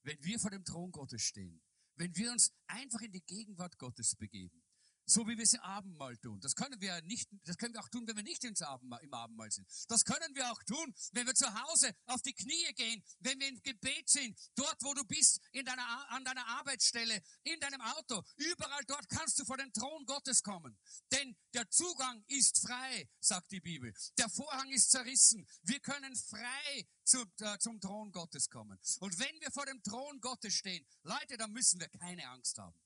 Wenn 0.02 0.22
wir 0.22 0.38
vor 0.38 0.50
dem 0.50 0.64
Thron 0.64 0.90
Gottes 0.92 1.22
stehen, 1.22 1.62
wenn 1.96 2.14
wir 2.16 2.32
uns 2.32 2.52
einfach 2.66 3.00
in 3.00 3.12
die 3.12 3.22
Gegenwart 3.22 3.78
Gottes 3.78 4.16
begeben, 4.16 4.63
so 5.06 5.26
wie 5.26 5.36
wir 5.36 5.44
es 5.44 5.54
im 5.54 5.60
Abendmahl 5.60 6.16
tun. 6.18 6.40
Das 6.40 6.54
können 6.54 6.80
wir 6.80 7.02
nicht, 7.02 7.28
das 7.44 7.56
können 7.56 7.74
wir 7.74 7.80
auch 7.80 7.88
tun, 7.88 8.06
wenn 8.06 8.16
wir 8.16 8.22
nicht 8.22 8.44
ins 8.44 8.62
Abendmahl, 8.62 9.02
im 9.02 9.12
Abendmahl 9.12 9.50
sind. 9.50 9.66
Das 9.88 10.04
können 10.04 10.34
wir 10.34 10.50
auch 10.50 10.62
tun, 10.64 10.94
wenn 11.12 11.26
wir 11.26 11.34
zu 11.34 11.46
Hause 11.62 11.94
auf 12.06 12.22
die 12.22 12.32
Knie 12.32 12.72
gehen, 12.74 13.02
wenn 13.20 13.38
wir 13.40 13.48
im 13.48 13.62
Gebet 13.62 14.08
sind, 14.08 14.38
dort, 14.54 14.76
wo 14.82 14.94
du 14.94 15.04
bist, 15.04 15.40
in 15.52 15.64
deiner, 15.64 16.10
an 16.10 16.24
deiner 16.24 16.46
Arbeitsstelle, 16.46 17.22
in 17.42 17.60
deinem 17.60 17.80
Auto. 17.80 18.22
Überall 18.36 18.84
dort 18.86 19.08
kannst 19.08 19.38
du 19.38 19.44
vor 19.44 19.56
den 19.56 19.72
Thron 19.72 20.04
Gottes 20.06 20.42
kommen. 20.42 20.78
Denn 21.12 21.36
der 21.52 21.68
Zugang 21.70 22.24
ist 22.28 22.60
frei, 22.66 23.08
sagt 23.20 23.52
die 23.52 23.60
Bibel. 23.60 23.92
Der 24.18 24.28
Vorhang 24.28 24.70
ist 24.70 24.90
zerrissen. 24.90 25.46
Wir 25.62 25.80
können 25.80 26.14
frei 26.16 26.86
zu, 27.04 27.24
äh, 27.40 27.58
zum 27.58 27.80
Thron 27.80 28.10
Gottes 28.12 28.48
kommen. 28.48 28.78
Und 29.00 29.18
wenn 29.18 29.40
wir 29.40 29.50
vor 29.50 29.66
dem 29.66 29.82
Thron 29.82 30.20
Gottes 30.20 30.54
stehen, 30.54 30.86
Leute, 31.02 31.36
dann 31.36 31.52
müssen 31.52 31.80
wir 31.80 31.88
keine 31.88 32.28
Angst 32.28 32.58
haben. 32.58 32.78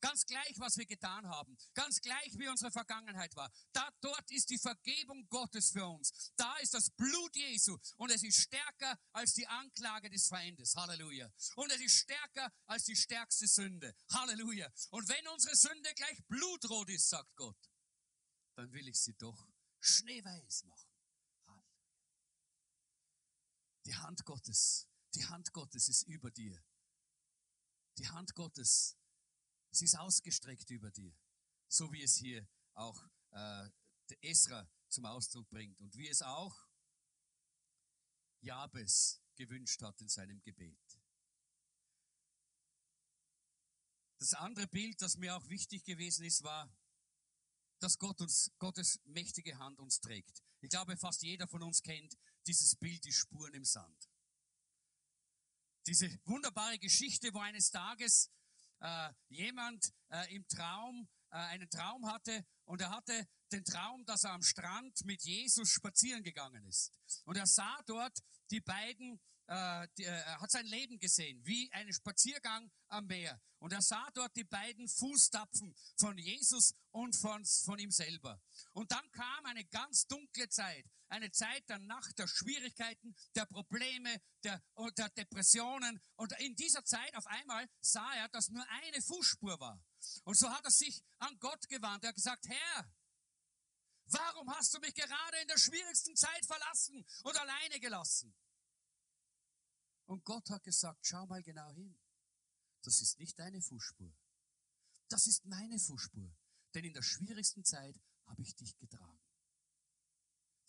Ganz 0.00 0.24
gleich, 0.26 0.58
was 0.58 0.76
wir 0.76 0.86
getan 0.86 1.26
haben. 1.26 1.56
Ganz 1.74 2.00
gleich, 2.00 2.38
wie 2.38 2.48
unsere 2.48 2.70
Vergangenheit 2.70 3.34
war. 3.34 3.50
Da, 3.72 3.88
dort 4.00 4.30
ist 4.30 4.50
die 4.50 4.58
Vergebung 4.58 5.28
Gottes 5.28 5.70
für 5.72 5.86
uns. 5.86 6.32
Da 6.36 6.56
ist 6.58 6.74
das 6.74 6.90
Blut 6.90 7.34
Jesu. 7.34 7.76
Und 7.96 8.10
es 8.10 8.22
ist 8.22 8.40
stärker 8.42 8.98
als 9.12 9.34
die 9.34 9.46
Anklage 9.46 10.08
des 10.08 10.28
Feindes. 10.28 10.74
Halleluja. 10.76 11.32
Und 11.56 11.72
es 11.72 11.80
ist 11.80 11.96
stärker 11.96 12.52
als 12.66 12.84
die 12.84 12.96
stärkste 12.96 13.48
Sünde. 13.48 13.94
Halleluja. 14.10 14.70
Und 14.90 15.08
wenn 15.08 15.26
unsere 15.28 15.56
Sünde 15.56 15.92
gleich 15.94 16.24
blutrot 16.28 16.88
ist, 16.90 17.08
sagt 17.08 17.34
Gott, 17.34 17.58
dann 18.54 18.72
will 18.72 18.86
ich 18.88 19.00
sie 19.00 19.14
doch 19.14 19.48
schneeweiß 19.80 20.64
machen. 20.64 20.92
Halleluja. 21.46 21.98
Die 23.86 23.96
Hand 23.96 24.24
Gottes, 24.24 24.88
die 25.14 25.26
Hand 25.26 25.52
Gottes 25.52 25.88
ist 25.88 26.02
über 26.02 26.30
dir. 26.30 26.62
Die 27.96 28.08
Hand 28.08 28.34
Gottes 28.36 28.96
Sie 29.70 29.84
ist 29.84 29.98
ausgestreckt 29.98 30.70
über 30.70 30.90
dir, 30.90 31.14
so 31.68 31.92
wie 31.92 32.02
es 32.02 32.16
hier 32.16 32.46
auch 32.74 33.02
äh, 33.30 33.68
der 34.08 34.24
Esra 34.24 34.68
zum 34.88 35.04
Ausdruck 35.04 35.48
bringt 35.50 35.80
und 35.80 35.94
wie 35.96 36.08
es 36.08 36.22
auch 36.22 36.56
Jabes 38.40 39.20
gewünscht 39.36 39.82
hat 39.82 40.00
in 40.00 40.08
seinem 40.08 40.40
Gebet. 40.42 40.78
Das 44.18 44.34
andere 44.34 44.66
Bild, 44.66 45.00
das 45.00 45.16
mir 45.16 45.36
auch 45.36 45.48
wichtig 45.48 45.84
gewesen 45.84 46.24
ist, 46.24 46.42
war, 46.42 46.68
dass 47.78 47.98
Gott 47.98 48.20
uns, 48.20 48.50
Gottes 48.58 49.00
mächtige 49.04 49.58
Hand 49.58 49.78
uns 49.78 50.00
trägt. 50.00 50.42
Ich 50.60 50.70
glaube, 50.70 50.96
fast 50.96 51.22
jeder 51.22 51.46
von 51.46 51.62
uns 51.62 51.82
kennt 51.82 52.16
dieses 52.46 52.74
Bild, 52.74 53.04
die 53.04 53.12
Spuren 53.12 53.54
im 53.54 53.64
Sand. 53.64 54.08
Diese 55.86 56.18
wunderbare 56.24 56.78
Geschichte, 56.78 57.32
wo 57.32 57.38
eines 57.38 57.70
Tages 57.70 58.30
äh, 58.80 59.10
jemand 59.28 59.92
äh, 60.10 60.34
im 60.34 60.46
Traum 60.48 61.08
äh, 61.30 61.36
einen 61.36 61.68
Traum 61.70 62.10
hatte 62.10 62.44
und 62.64 62.80
er 62.80 62.90
hatte 62.90 63.26
den 63.52 63.64
Traum, 63.64 64.04
dass 64.04 64.24
er 64.24 64.32
am 64.32 64.42
Strand 64.42 65.04
mit 65.04 65.22
Jesus 65.22 65.70
spazieren 65.70 66.22
gegangen 66.22 66.64
ist. 66.66 66.92
Und 67.24 67.36
er 67.36 67.46
sah 67.46 67.78
dort 67.86 68.18
die 68.50 68.60
beiden, 68.60 69.20
äh, 69.48 69.88
die, 69.96 70.04
äh, 70.04 70.08
er 70.08 70.40
hat 70.40 70.50
sein 70.50 70.66
Leben 70.66 70.98
gesehen, 70.98 71.44
wie 71.44 71.72
einen 71.72 71.92
Spaziergang 71.92 72.70
am 72.88 73.06
Meer. 73.06 73.40
Und 73.58 73.72
er 73.72 73.82
sah 73.82 74.08
dort 74.14 74.36
die 74.36 74.44
beiden 74.44 74.86
Fußtapfen 74.88 75.74
von 75.98 76.16
Jesus 76.18 76.74
und 76.90 77.16
von, 77.16 77.44
von 77.44 77.78
ihm 77.78 77.90
selber. 77.90 78.40
Und 78.72 78.92
dann 78.92 79.10
kam 79.10 79.46
eine 79.46 79.64
ganz 79.64 80.06
dunkle 80.06 80.48
Zeit, 80.48 80.84
eine 81.08 81.30
Zeit 81.32 81.68
der 81.68 81.78
Nacht, 81.78 82.18
der 82.18 82.28
Schwierigkeiten, 82.28 83.16
der 83.34 83.46
Probleme, 83.46 84.20
der, 84.44 84.62
der 84.96 85.08
Depressionen. 85.10 86.00
Und 86.16 86.38
in 86.40 86.54
dieser 86.54 86.84
Zeit 86.84 87.14
auf 87.16 87.26
einmal 87.26 87.68
sah 87.80 88.12
er, 88.14 88.28
dass 88.28 88.50
nur 88.50 88.64
eine 88.68 89.02
Fußspur 89.02 89.58
war. 89.58 89.82
Und 90.24 90.36
so 90.36 90.50
hat 90.50 90.64
er 90.64 90.70
sich 90.70 91.02
an 91.18 91.38
Gott 91.40 91.68
gewandt. 91.68 92.04
Er 92.04 92.08
hat 92.10 92.16
gesagt, 92.16 92.46
Herr, 92.46 92.92
warum 94.04 94.54
hast 94.54 94.74
du 94.74 94.78
mich 94.80 94.94
gerade 94.94 95.38
in 95.40 95.48
der 95.48 95.58
schwierigsten 95.58 96.14
Zeit 96.16 96.46
verlassen 96.46 97.04
und 97.24 97.36
alleine 97.36 97.80
gelassen? 97.80 98.36
Und 100.08 100.24
Gott 100.24 100.48
hat 100.48 100.64
gesagt, 100.64 101.06
schau 101.06 101.26
mal 101.26 101.42
genau 101.42 101.70
hin. 101.72 101.94
Das 102.82 103.02
ist 103.02 103.18
nicht 103.18 103.38
deine 103.38 103.60
Fußspur. 103.60 104.10
Das 105.08 105.26
ist 105.26 105.44
meine 105.44 105.78
Fußspur. 105.78 106.34
Denn 106.74 106.84
in 106.84 106.94
der 106.94 107.02
schwierigsten 107.02 107.62
Zeit 107.62 108.00
habe 108.24 108.40
ich 108.40 108.56
dich 108.56 108.74
getragen. 108.78 109.20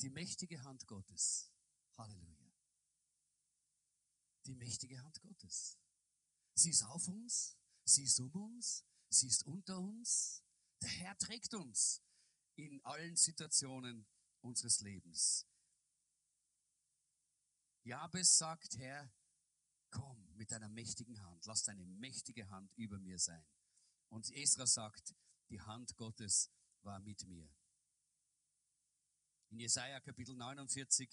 Die 0.01 0.09
mächtige 0.09 0.61
Hand 0.63 0.85
Gottes. 0.87 1.53
Halleluja. 1.97 2.53
Die 4.45 4.55
mächtige 4.55 5.01
Hand 5.01 5.21
Gottes. 5.21 5.77
Sie 6.55 6.71
ist 6.71 6.83
auf 6.83 7.07
uns, 7.07 7.57
sie 7.85 8.03
ist 8.03 8.19
um 8.19 8.31
uns, 8.31 8.83
sie 9.09 9.27
ist 9.27 9.45
unter 9.45 9.79
uns. 9.79 10.43
Der 10.81 10.89
Herr 10.89 11.17
trägt 11.17 11.53
uns 11.53 12.03
in 12.55 12.83
allen 12.83 13.15
Situationen 13.15 14.05
unseres 14.41 14.81
Lebens. 14.81 15.47
Jabes 17.83 18.37
sagt, 18.37 18.77
Herr, 18.77 19.09
komm 19.91 20.27
mit 20.35 20.51
deiner 20.51 20.69
mächtigen 20.69 21.21
Hand, 21.21 21.45
lass 21.45 21.63
deine 21.63 21.85
mächtige 21.85 22.49
Hand 22.49 22.71
über 22.75 22.99
mir 22.99 23.19
sein. 23.19 23.45
Und 24.09 24.31
Esra 24.31 24.65
sagt, 24.65 25.15
die 25.49 25.61
Hand 25.61 25.95
Gottes 25.97 26.51
war 26.81 26.99
mit 26.99 27.25
mir. 27.27 27.49
In 29.49 29.59
Jesaja 29.59 29.99
Kapitel 29.99 30.35
49, 30.35 31.09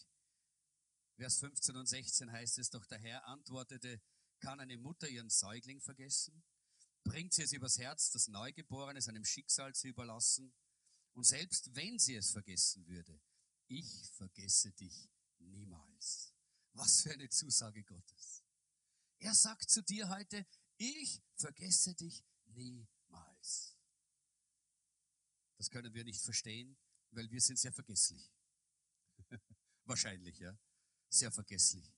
Vers 1.17 1.39
15 1.39 1.77
und 1.77 1.87
16 1.87 2.31
heißt 2.31 2.59
es, 2.59 2.71
doch 2.71 2.85
der 2.87 2.99
Herr 2.99 3.27
antwortete, 3.27 4.03
kann 4.39 4.61
eine 4.61 4.77
Mutter 4.77 5.09
ihren 5.09 5.31
Säugling 5.31 5.81
vergessen? 5.81 6.45
Bringt 7.05 7.33
sie 7.33 7.43
es 7.43 7.53
übers 7.53 7.79
Herz, 7.79 8.11
das 8.11 8.29
Neugeborene 8.29 9.01
seinem 9.01 9.25
Schicksal 9.25 9.75
zu 9.75 9.89
überlassen? 9.89 10.53
Und 11.15 11.25
selbst 11.25 11.75
wenn 11.75 11.99
sie 11.99 12.17
es 12.17 12.33
vergessen 12.33 12.87
würde, 12.87 13.19
ich 13.69 14.11
vergesse 14.13 14.73
dich 14.73 15.09
niemals. 15.39 16.35
Was 16.75 17.03
für 17.03 17.13
eine 17.13 17.31
Zusage 17.31 17.83
Gottes. 17.85 18.46
Er 19.19 19.35
sagt 19.35 19.71
zu 19.71 19.83
dir 19.83 20.09
heute, 20.09 20.47
ich 20.77 21.23
vergesse 21.37 21.95
dich 21.95 22.25
niemals. 22.47 23.77
Das 25.57 25.71
können 25.71 25.95
wir 25.95 26.05
nicht 26.05 26.23
verstehen, 26.23 26.77
weil 27.13 27.31
wir 27.31 27.41
sind 27.41 27.59
sehr 27.59 27.73
vergesslich. 27.73 28.31
Wahrscheinlich, 29.85 30.39
ja. 30.39 30.59
Sehr 31.09 31.33
vergesslich. 31.33 31.91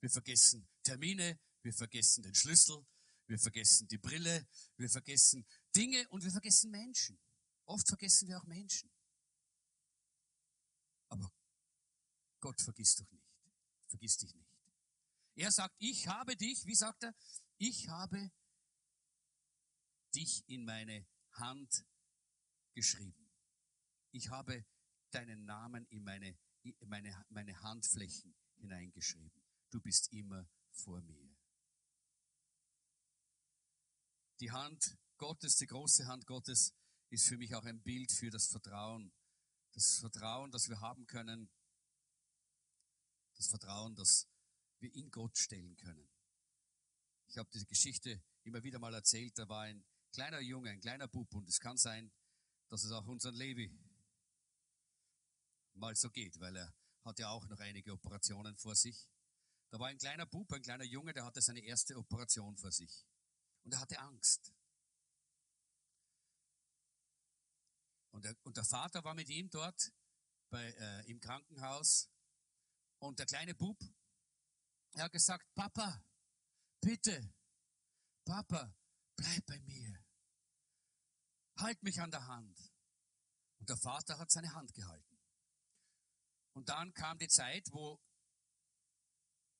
Wir 0.00 0.10
vergessen 0.10 0.68
Termine, 0.82 1.40
wir 1.62 1.72
vergessen 1.72 2.22
den 2.22 2.34
Schlüssel, 2.34 2.84
wir 3.26 3.38
vergessen 3.38 3.88
die 3.88 3.96
Brille, 3.96 4.46
wir 4.76 4.90
vergessen 4.90 5.46
Dinge 5.74 6.06
und 6.10 6.22
wir 6.22 6.30
vergessen 6.30 6.70
Menschen. 6.70 7.18
Oft 7.64 7.88
vergessen 7.88 8.28
wir 8.28 8.38
auch 8.38 8.44
Menschen. 8.44 8.90
Aber 11.08 11.32
Gott 12.40 12.60
vergisst 12.60 13.00
doch 13.00 13.10
nicht. 13.10 13.24
Vergisst 13.86 14.20
dich 14.22 14.34
nicht. 14.34 14.53
Er 15.34 15.50
sagt, 15.50 15.74
ich 15.78 16.06
habe 16.06 16.36
dich, 16.36 16.64
wie 16.64 16.74
sagt 16.74 17.02
er? 17.04 17.14
Ich 17.58 17.88
habe 17.88 18.30
dich 20.14 20.48
in 20.48 20.64
meine 20.64 21.06
Hand 21.32 21.84
geschrieben. 22.74 23.32
Ich 24.12 24.28
habe 24.30 24.64
deinen 25.10 25.44
Namen 25.44 25.86
in 25.86 26.04
meine, 26.04 26.38
in 26.62 26.88
meine, 26.88 27.26
meine 27.30 27.60
Handflächen 27.62 28.34
hineingeschrieben. 28.56 29.42
Du 29.70 29.80
bist 29.80 30.12
immer 30.12 30.48
vor 30.70 31.00
mir. 31.02 31.36
Die 34.40 34.50
Hand 34.50 34.96
Gottes, 35.16 35.56
die 35.56 35.66
große 35.66 36.06
Hand 36.06 36.26
Gottes, 36.26 36.74
ist 37.10 37.28
für 37.28 37.36
mich 37.36 37.54
auch 37.54 37.64
ein 37.64 37.82
Bild 37.82 38.12
für 38.12 38.30
das 38.30 38.48
Vertrauen. 38.48 39.12
Das 39.72 39.98
Vertrauen, 39.98 40.50
das 40.52 40.68
wir 40.68 40.80
haben 40.80 41.06
können. 41.06 41.50
Das 43.36 43.48
Vertrauen, 43.48 43.94
das 43.96 44.28
wir 44.84 44.94
in 44.94 45.10
Gott 45.10 45.36
stellen 45.38 45.76
können. 45.76 46.08
Ich 47.26 47.38
habe 47.38 47.48
diese 47.52 47.66
Geschichte 47.66 48.22
immer 48.44 48.62
wieder 48.62 48.78
mal 48.78 48.94
erzählt. 48.94 49.38
Da 49.38 49.48
war 49.48 49.62
ein 49.62 49.84
kleiner 50.12 50.40
Junge, 50.40 50.70
ein 50.70 50.80
kleiner 50.80 51.08
Bub 51.08 51.34
und 51.34 51.48
es 51.48 51.58
kann 51.58 51.76
sein, 51.76 52.12
dass 52.68 52.84
es 52.84 52.92
auch 52.92 53.06
unseren 53.06 53.34
Levi 53.34 53.72
mal 55.74 55.96
so 55.96 56.10
geht, 56.10 56.38
weil 56.38 56.56
er 56.56 56.74
hat 57.02 57.18
ja 57.18 57.30
auch 57.30 57.46
noch 57.48 57.58
einige 57.60 57.92
Operationen 57.92 58.56
vor 58.56 58.76
sich. 58.76 59.08
Da 59.70 59.78
war 59.78 59.88
ein 59.88 59.98
kleiner 59.98 60.26
Bub, 60.26 60.52
ein 60.52 60.62
kleiner 60.62 60.84
Junge, 60.84 61.12
der 61.12 61.24
hatte 61.24 61.40
seine 61.40 61.60
erste 61.60 61.96
Operation 61.96 62.56
vor 62.56 62.70
sich. 62.70 63.06
Und 63.64 63.72
er 63.72 63.80
hatte 63.80 63.98
Angst. 63.98 64.54
Und 68.10 68.24
der, 68.24 68.36
und 68.44 68.56
der 68.56 68.64
Vater 68.64 69.02
war 69.02 69.14
mit 69.14 69.28
ihm 69.28 69.50
dort 69.50 69.92
bei, 70.50 70.70
äh, 70.70 71.10
im 71.10 71.20
Krankenhaus. 71.20 72.08
Und 72.98 73.18
der 73.18 73.26
kleine 73.26 73.54
Bub, 73.54 73.82
er 74.94 75.04
hat 75.04 75.12
gesagt, 75.12 75.46
Papa, 75.54 76.04
bitte, 76.80 77.32
Papa, 78.24 78.74
bleib 79.16 79.46
bei 79.46 79.60
mir. 79.60 80.04
Halt 81.58 81.82
mich 81.82 82.00
an 82.00 82.10
der 82.10 82.26
Hand. 82.26 82.72
Und 83.58 83.68
der 83.68 83.76
Vater 83.76 84.18
hat 84.18 84.30
seine 84.30 84.52
Hand 84.54 84.74
gehalten. 84.74 85.20
Und 86.54 86.68
dann 86.68 86.92
kam 86.94 87.18
die 87.18 87.28
Zeit, 87.28 87.66
wo 87.72 88.00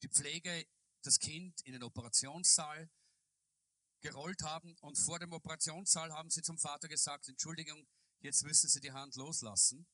die 0.03 0.09
Pflege 0.09 0.67
das 1.03 1.19
Kind 1.19 1.61
in 1.63 1.73
den 1.73 1.83
Operationssaal 1.83 2.91
gerollt 4.01 4.43
haben 4.43 4.77
und 4.81 4.97
vor 4.99 5.19
dem 5.19 5.33
Operationssaal 5.33 6.13
haben 6.13 6.31
sie 6.31 6.43
zum 6.43 6.59
Vater 6.59 6.89
gesagt, 6.89 7.29
Entschuldigung, 7.29 7.87
jetzt 8.21 8.43
müssen 8.45 8.69
Sie 8.69 8.81
die 8.81 8.93
Hand 8.93 9.17
loslassen. 9.17 9.87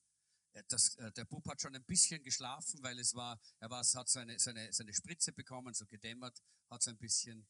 Äh, 0.53 0.65
das, 0.69 0.97
äh, 0.97 1.13
der 1.13 1.25
Bub 1.25 1.47
hat 1.49 1.61
schon 1.61 1.75
ein 1.75 1.85
bisschen 1.85 2.23
geschlafen, 2.23 2.83
weil 2.83 2.99
es 2.99 3.15
war, 3.15 3.41
er 3.59 3.71
war, 3.71 3.85
hat 3.85 4.09
seine, 4.09 4.39
seine, 4.39 4.73
seine 4.73 4.93
Spritze 4.95 5.33
bekommen, 5.33 5.75
so 5.75 5.87
gedämmert, 5.87 6.43
hat 6.69 6.83
so 6.83 6.91
ein 6.91 6.99
bisschen. 6.99 7.47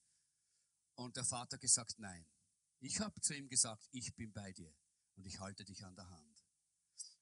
Und 0.95 1.17
der 1.17 1.25
Vater 1.25 1.59
gesagt, 1.59 1.99
nein. 1.99 2.27
Ich 2.81 3.01
habe 3.01 3.21
zu 3.21 3.35
ihm 3.35 3.49
gesagt, 3.49 3.89
ich 3.93 4.15
bin 4.15 4.33
bei 4.33 4.53
dir 4.53 4.75
und 5.17 5.27
ich 5.27 5.39
halte 5.39 5.65
dich 5.65 5.85
an 5.85 5.95
der 5.95 6.09
Hand. 6.09 6.45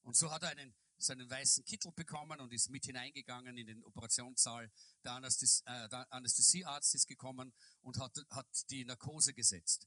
Und 0.02 0.16
so 0.16 0.30
hat 0.30 0.42
er 0.42 0.50
einen, 0.50 0.74
seinen 0.96 1.28
weißen 1.28 1.64
Kittel 1.64 1.92
bekommen 1.92 2.40
und 2.40 2.52
ist 2.52 2.70
mit 2.70 2.84
hineingegangen 2.84 3.56
in 3.56 3.66
den 3.66 3.84
Operationssaal. 3.84 4.70
Der, 5.04 5.12
Anästhesi 5.12 5.62
äh, 5.66 5.88
der 5.88 6.12
Anästhesiearzt 6.12 6.94
ist 6.94 7.06
gekommen 7.06 7.52
und 7.82 7.98
hat, 7.98 8.16
hat 8.30 8.70
die 8.70 8.84
Narkose 8.84 9.34
gesetzt. 9.34 9.86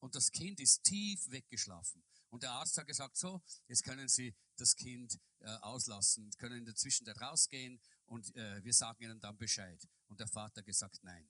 Und 0.00 0.14
das 0.14 0.30
Kind 0.30 0.60
ist 0.60 0.82
tief 0.82 1.30
weggeschlafen. 1.30 2.02
Und 2.30 2.44
der 2.44 2.52
Arzt 2.52 2.78
hat 2.78 2.86
gesagt, 2.86 3.16
so, 3.16 3.42
jetzt 3.66 3.82
können 3.82 4.08
Sie 4.08 4.34
das 4.56 4.76
Kind 4.76 5.18
äh, 5.40 5.48
auslassen, 5.62 6.30
können 6.38 6.58
in 6.58 6.64
der 6.64 6.76
Zwischenzeit 6.76 7.20
rausgehen 7.20 7.80
und 8.06 8.34
äh, 8.36 8.62
wir 8.62 8.72
sagen 8.72 9.02
Ihnen 9.02 9.20
dann 9.20 9.36
Bescheid. 9.36 9.88
Und 10.06 10.20
der 10.20 10.28
Vater 10.28 10.62
gesagt, 10.62 11.00
nein. 11.02 11.28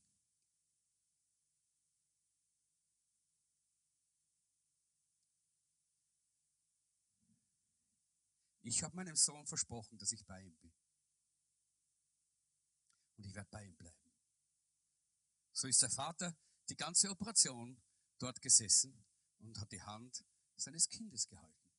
Ich 8.63 8.83
habe 8.83 8.95
meinem 8.95 9.17
Sohn 9.17 9.47
versprochen, 9.47 9.99
dass 9.99 10.13
ich 10.13 10.25
bei 10.27 10.43
ihm 10.43 10.55
bin. 10.59 10.73
Und 13.17 13.27
ich 13.27 13.35
werde 13.35 13.49
bei 13.51 13.65
ihm 13.65 13.75
bleiben. 13.75 13.97
So 15.53 15.67
ist 15.67 15.81
der 15.83 15.91
Vater 15.91 16.37
die 16.69 16.77
ganze 16.77 17.11
Operation 17.11 17.83
dort 18.19 18.41
gesessen 18.41 19.05
und 19.39 19.59
hat 19.59 19.73
die 19.73 19.83
Hand 19.83 20.25
seines 20.61 20.89
Kindes 20.89 21.27
gehalten. 21.27 21.71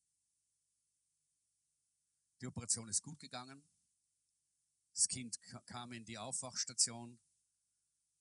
Die 2.42 2.48
Operation 2.48 2.90
ist 2.90 3.04
gut 3.04 3.20
gegangen. 3.20 3.64
Das 4.94 5.08
Kind 5.08 5.40
kam 5.68 5.94
in 5.94 6.04
die 6.06 6.18
Aufwachstation 6.18 7.20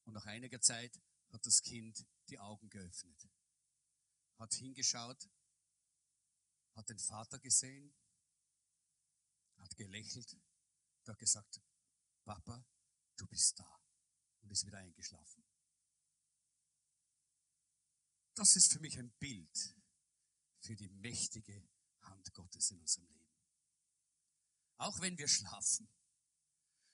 und 0.04 0.12
nach 0.12 0.26
einiger 0.26 0.60
Zeit 0.60 1.00
hat 1.30 1.44
das 1.46 1.62
Kind 1.62 2.06
die 2.28 2.38
Augen 2.38 2.68
geöffnet, 2.68 3.28
hat 4.38 4.54
hingeschaut, 4.54 5.28
hat 6.74 6.88
den 6.88 6.98
Vater 6.98 7.38
gesehen, 7.38 7.92
hat 9.56 9.76
gelächelt 9.76 10.32
und 10.34 11.08
hat 11.08 11.18
gesagt, 11.18 11.60
Papa, 12.24 12.64
du 13.16 13.26
bist 13.26 13.58
da 13.58 13.80
und 14.42 14.50
ist 14.50 14.66
wieder 14.66 14.78
eingeschlafen. 14.78 15.44
Das 18.34 18.56
ist 18.56 18.72
für 18.72 18.80
mich 18.80 18.98
ein 18.98 19.10
Bild 19.18 19.79
für 20.60 20.76
die 20.76 20.88
mächtige 20.88 21.68
Hand 22.02 22.32
Gottes 22.34 22.70
in 22.70 22.80
unserem 22.80 23.06
Leben. 23.08 23.20
Auch 24.78 25.00
wenn 25.00 25.18
wir 25.18 25.28
schlafen, 25.28 25.88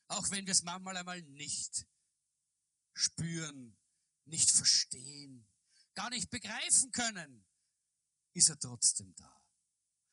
auch 0.09 0.31
wenn 0.31 0.46
wir 0.46 0.52
es 0.52 0.62
manchmal 0.62 0.96
einmal 0.96 1.22
nicht 1.22 1.87
spüren, 2.94 3.76
nicht 4.24 4.50
verstehen, 4.50 5.46
gar 5.94 6.11
nicht 6.11 6.31
begreifen 6.31 6.90
können, 6.92 7.46
ist 8.33 8.48
er 8.48 8.59
trotzdem 8.59 9.14
da. 9.16 9.42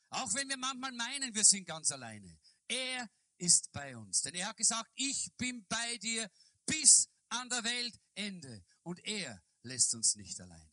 Auch 0.09 0.33
wenn 0.35 0.47
wir 0.49 0.57
manchmal 0.57 0.91
meinen, 0.91 1.33
wir 1.33 1.43
sind 1.43 1.65
ganz 1.65 1.91
alleine. 1.91 2.39
Er 2.67 3.09
ist 3.37 3.71
bei 3.71 3.97
uns. 3.97 4.21
Denn 4.21 4.35
er 4.35 4.47
hat 4.47 4.57
gesagt, 4.57 4.89
ich 4.95 5.33
bin 5.37 5.65
bei 5.65 5.97
dir 5.97 6.29
bis 6.65 7.09
an 7.29 7.49
der 7.49 7.63
Weltende. 7.63 8.63
Und 8.83 9.03
er 9.05 9.43
lässt 9.63 9.93
uns 9.95 10.15
nicht 10.15 10.39
alleine. 10.39 10.71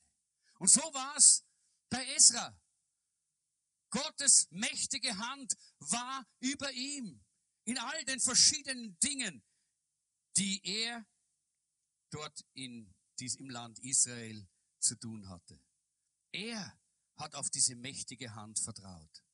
Und 0.59 0.69
so 0.69 0.83
war 0.93 1.17
es 1.17 1.45
bei 1.89 2.05
Esra. 2.15 2.60
Gottes 3.91 4.49
mächtige 4.51 5.17
Hand 5.19 5.57
war 5.79 6.27
über 6.41 6.71
ihm 6.73 7.23
in 7.65 7.79
all 7.79 8.05
den 8.05 8.21
verschiedenen 8.21 8.99
Dingen, 9.01 9.43
die 10.37 10.61
er 10.65 11.07
dort 12.11 12.45
in 12.55 12.95
diesem 13.19 13.51
Land 13.51 13.79
Israel 13.81 14.49
zu 14.79 14.97
tun 14.97 15.29
hatte. 15.29 15.61
Er 16.33 16.79
hat 17.17 17.35
auf 17.35 17.51
diese 17.51 17.75
mächtige 17.75 18.35
Hand 18.35 18.59
vertraut. 18.59 19.25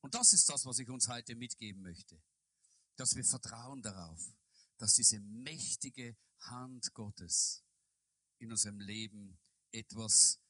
Und 0.00 0.14
das 0.14 0.32
ist 0.32 0.48
das, 0.48 0.64
was 0.64 0.78
ich 0.78 0.88
uns 0.88 1.08
heute 1.08 1.34
mitgeben 1.34 1.82
möchte. 1.82 2.22
Dass 2.96 3.14
wir 3.14 3.24
vertrauen 3.24 3.82
darauf, 3.82 4.34
dass 4.78 4.94
diese 4.94 5.20
mächtige 5.20 6.16
Hand 6.40 6.92
Gottes 6.94 7.64
in 8.38 8.50
unserem 8.50 8.80
Leben 8.80 9.38
etwas 9.72 10.40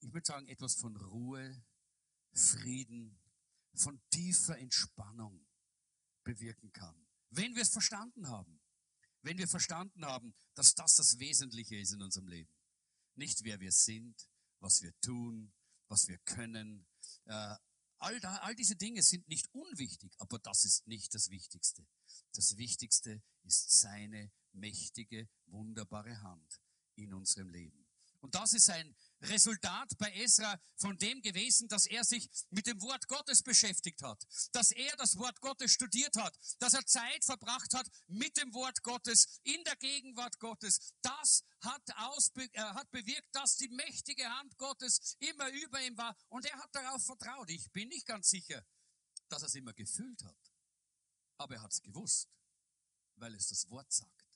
ich 0.00 0.12
würde 0.12 0.26
sagen, 0.26 0.48
etwas 0.48 0.76
von 0.76 0.96
Ruhe, 0.96 1.62
Frieden, 2.32 3.18
von 3.74 4.00
tiefer 4.10 4.58
Entspannung 4.58 5.46
bewirken 6.24 6.72
kann. 6.72 7.06
Wenn 7.30 7.54
wir 7.54 7.62
es 7.62 7.70
verstanden 7.70 8.28
haben. 8.28 8.60
Wenn 9.22 9.38
wir 9.38 9.48
verstanden 9.48 10.04
haben, 10.04 10.34
dass 10.54 10.74
das 10.74 10.94
das 10.94 11.18
Wesentliche 11.18 11.76
ist 11.76 11.92
in 11.92 12.02
unserem 12.02 12.28
Leben. 12.28 12.52
Nicht 13.16 13.42
wer 13.44 13.58
wir 13.60 13.72
sind, 13.72 14.28
was 14.60 14.80
wir 14.82 14.92
tun, 15.00 15.52
was 15.88 16.06
wir 16.08 16.18
können. 16.18 16.86
Äh, 17.24 17.56
all, 17.98 18.20
da, 18.20 18.36
all 18.38 18.54
diese 18.54 18.76
Dinge 18.76 19.02
sind 19.02 19.26
nicht 19.28 19.52
unwichtig, 19.52 20.12
aber 20.18 20.38
das 20.38 20.64
ist 20.64 20.86
nicht 20.86 21.14
das 21.14 21.30
Wichtigste. 21.30 21.86
Das 22.34 22.56
Wichtigste 22.56 23.22
ist 23.42 23.70
seine 23.80 24.30
mächtige, 24.52 25.28
wunderbare 25.46 26.20
Hand 26.22 26.60
in 26.94 27.12
unserem 27.12 27.48
Leben. 27.48 27.86
Und 28.20 28.34
das 28.34 28.52
ist 28.52 28.70
ein 28.70 28.94
Resultat 29.22 29.96
bei 29.98 30.12
Esra 30.14 30.60
von 30.76 30.96
dem 30.98 31.20
gewesen, 31.22 31.68
dass 31.68 31.86
er 31.86 32.04
sich 32.04 32.30
mit 32.50 32.66
dem 32.66 32.80
Wort 32.80 33.08
Gottes 33.08 33.42
beschäftigt 33.42 34.02
hat, 34.02 34.24
dass 34.52 34.70
er 34.70 34.96
das 34.96 35.16
Wort 35.18 35.40
Gottes 35.40 35.72
studiert 35.72 36.16
hat, 36.16 36.38
dass 36.60 36.74
er 36.74 36.86
Zeit 36.86 37.24
verbracht 37.24 37.74
hat 37.74 37.88
mit 38.06 38.36
dem 38.36 38.52
Wort 38.54 38.82
Gottes, 38.82 39.40
in 39.42 39.62
der 39.64 39.76
Gegenwart 39.76 40.38
Gottes. 40.38 40.94
Das 41.02 41.44
hat, 41.60 41.82
ausbe 41.96 42.44
äh, 42.52 42.60
hat 42.60 42.90
bewirkt, 42.90 43.34
dass 43.34 43.56
die 43.56 43.68
mächtige 43.68 44.28
Hand 44.38 44.56
Gottes 44.56 45.16
immer 45.18 45.48
über 45.50 45.82
ihm 45.82 45.96
war 45.96 46.16
und 46.28 46.44
er 46.44 46.56
hat 46.58 46.74
darauf 46.74 47.04
vertraut. 47.04 47.50
Ich 47.50 47.70
bin 47.72 47.88
nicht 47.88 48.06
ganz 48.06 48.28
sicher, 48.30 48.64
dass 49.28 49.42
er 49.42 49.48
es 49.48 49.54
immer 49.54 49.72
gefühlt 49.72 50.22
hat, 50.22 50.52
aber 51.38 51.56
er 51.56 51.62
hat 51.62 51.72
es 51.72 51.82
gewusst, 51.82 52.28
weil 53.16 53.34
es 53.34 53.48
das 53.48 53.68
Wort 53.68 53.92
sagt. 53.92 54.27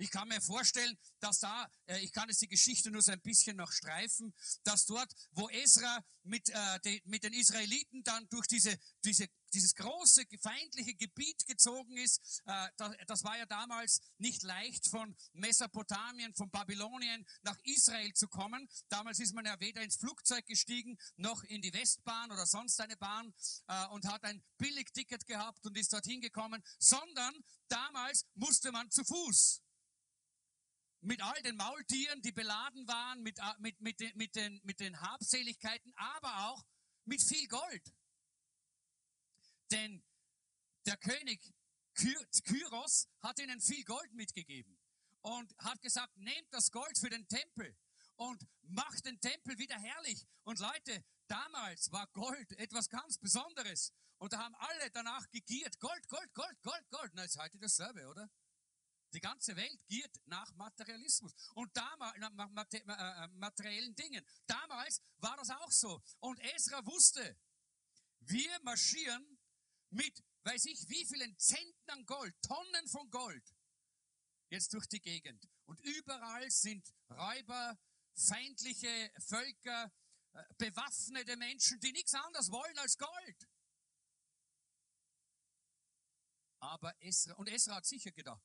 Ich 0.00 0.10
kann 0.10 0.28
mir 0.28 0.40
vorstellen, 0.40 0.96
dass 1.18 1.40
da, 1.40 1.70
äh, 1.84 1.98
ich 1.98 2.10
kann 2.12 2.26
jetzt 2.30 2.40
die 2.40 2.48
Geschichte 2.48 2.90
nur 2.90 3.02
so 3.02 3.12
ein 3.12 3.20
bisschen 3.20 3.58
noch 3.58 3.70
streifen, 3.70 4.32
dass 4.64 4.86
dort, 4.86 5.12
wo 5.32 5.50
Esra 5.50 6.02
mit, 6.22 6.48
äh, 6.48 6.80
de, 6.80 7.02
mit 7.04 7.22
den 7.22 7.34
Israeliten 7.34 8.02
dann 8.02 8.26
durch 8.30 8.46
diese, 8.46 8.78
diese, 9.04 9.28
dieses 9.52 9.74
große 9.74 10.24
feindliche 10.40 10.94
Gebiet 10.94 11.46
gezogen 11.46 11.98
ist, 11.98 12.40
äh, 12.46 12.68
das, 12.78 12.96
das 13.06 13.24
war 13.24 13.36
ja 13.36 13.44
damals 13.44 14.00
nicht 14.16 14.42
leicht 14.42 14.88
von 14.88 15.14
Mesopotamien, 15.34 16.34
von 16.34 16.50
Babylonien 16.50 17.26
nach 17.42 17.58
Israel 17.64 18.14
zu 18.14 18.26
kommen. 18.28 18.70
Damals 18.88 19.20
ist 19.20 19.34
man 19.34 19.44
ja 19.44 19.60
weder 19.60 19.82
ins 19.82 19.96
Flugzeug 19.96 20.46
gestiegen, 20.46 20.96
noch 21.16 21.44
in 21.44 21.60
die 21.60 21.74
Westbahn 21.74 22.32
oder 22.32 22.46
sonst 22.46 22.80
eine 22.80 22.96
Bahn 22.96 23.34
äh, 23.66 23.86
und 23.88 24.06
hat 24.06 24.24
ein 24.24 24.42
Billigticket 24.56 25.26
gehabt 25.26 25.66
und 25.66 25.76
ist 25.76 25.92
dorthin 25.92 26.22
gekommen, 26.22 26.64
sondern 26.78 27.34
damals 27.68 28.24
musste 28.34 28.72
man 28.72 28.90
zu 28.90 29.04
Fuß 29.04 29.60
mit 31.00 31.22
all 31.22 31.40
den 31.42 31.56
Maultieren, 31.56 32.20
die 32.22 32.32
beladen 32.32 32.86
waren, 32.86 33.22
mit, 33.22 33.38
äh, 33.38 33.54
mit, 33.58 33.80
mit, 33.80 34.00
den, 34.00 34.16
mit, 34.16 34.34
den, 34.34 34.60
mit 34.64 34.80
den 34.80 35.00
Habseligkeiten, 35.00 35.92
aber 35.96 36.50
auch 36.50 36.64
mit 37.04 37.22
viel 37.22 37.46
Gold. 37.48 37.94
Denn 39.70 40.04
der 40.86 40.96
König 40.96 41.54
Kyros 41.94 43.08
hat 43.20 43.38
ihnen 43.38 43.60
viel 43.60 43.84
Gold 43.84 44.12
mitgegeben 44.14 44.78
und 45.22 45.54
hat 45.58 45.80
gesagt, 45.82 46.16
nehmt 46.16 46.52
das 46.52 46.70
Gold 46.70 46.98
für 46.98 47.10
den 47.10 47.26
Tempel 47.28 47.76
und 48.16 48.46
macht 48.62 49.04
den 49.04 49.20
Tempel 49.20 49.58
wieder 49.58 49.78
herrlich. 49.78 50.26
Und 50.44 50.58
Leute, 50.58 51.04
damals 51.26 51.90
war 51.92 52.06
Gold 52.08 52.52
etwas 52.58 52.88
ganz 52.88 53.18
Besonderes. 53.18 53.92
Und 54.18 54.32
da 54.32 54.38
haben 54.38 54.54
alle 54.54 54.90
danach 54.90 55.28
gegiert. 55.30 55.78
Gold, 55.80 56.06
Gold, 56.08 56.32
Gold, 56.34 56.62
Gold, 56.62 56.90
Gold. 56.90 57.10
Na, 57.14 57.24
ist 57.24 57.38
heute 57.38 57.58
dasselbe, 57.58 58.06
oder? 58.08 58.30
Die 59.12 59.20
ganze 59.20 59.56
Welt 59.56 59.88
giert 59.88 60.20
nach 60.26 60.52
Materialismus 60.54 61.32
und 61.54 61.76
damals 61.76 62.18
nach 62.18 62.72
äh, 62.72 62.78
äh, 62.78 63.28
materiellen 63.34 63.94
Dingen. 63.96 64.24
Damals 64.46 65.00
war 65.18 65.36
das 65.36 65.50
auch 65.50 65.70
so. 65.70 66.02
Und 66.20 66.38
Esra 66.40 66.84
wusste, 66.86 67.36
wir 68.20 68.60
marschieren 68.62 69.38
mit, 69.90 70.22
weiß 70.44 70.66
ich, 70.66 70.88
wie 70.88 71.04
vielen 71.06 71.36
Zentnern 71.38 72.06
Gold, 72.06 72.34
Tonnen 72.42 72.88
von 72.88 73.10
Gold, 73.10 73.56
jetzt 74.50 74.72
durch 74.72 74.86
die 74.86 75.00
Gegend. 75.00 75.48
Und 75.66 75.80
überall 75.80 76.48
sind 76.50 76.94
Räuber, 77.10 77.78
feindliche 78.14 79.12
Völker, 79.26 79.92
äh, 80.32 80.44
bewaffnete 80.58 81.36
Menschen, 81.36 81.80
die 81.80 81.92
nichts 81.92 82.14
anderes 82.14 82.50
wollen 82.50 82.78
als 82.78 82.96
Gold. 82.96 83.48
Aber 86.60 86.94
Esra, 87.02 87.34
und 87.34 87.48
Esra 87.48 87.76
hat 87.76 87.86
sicher 87.86 88.12
gedacht, 88.12 88.42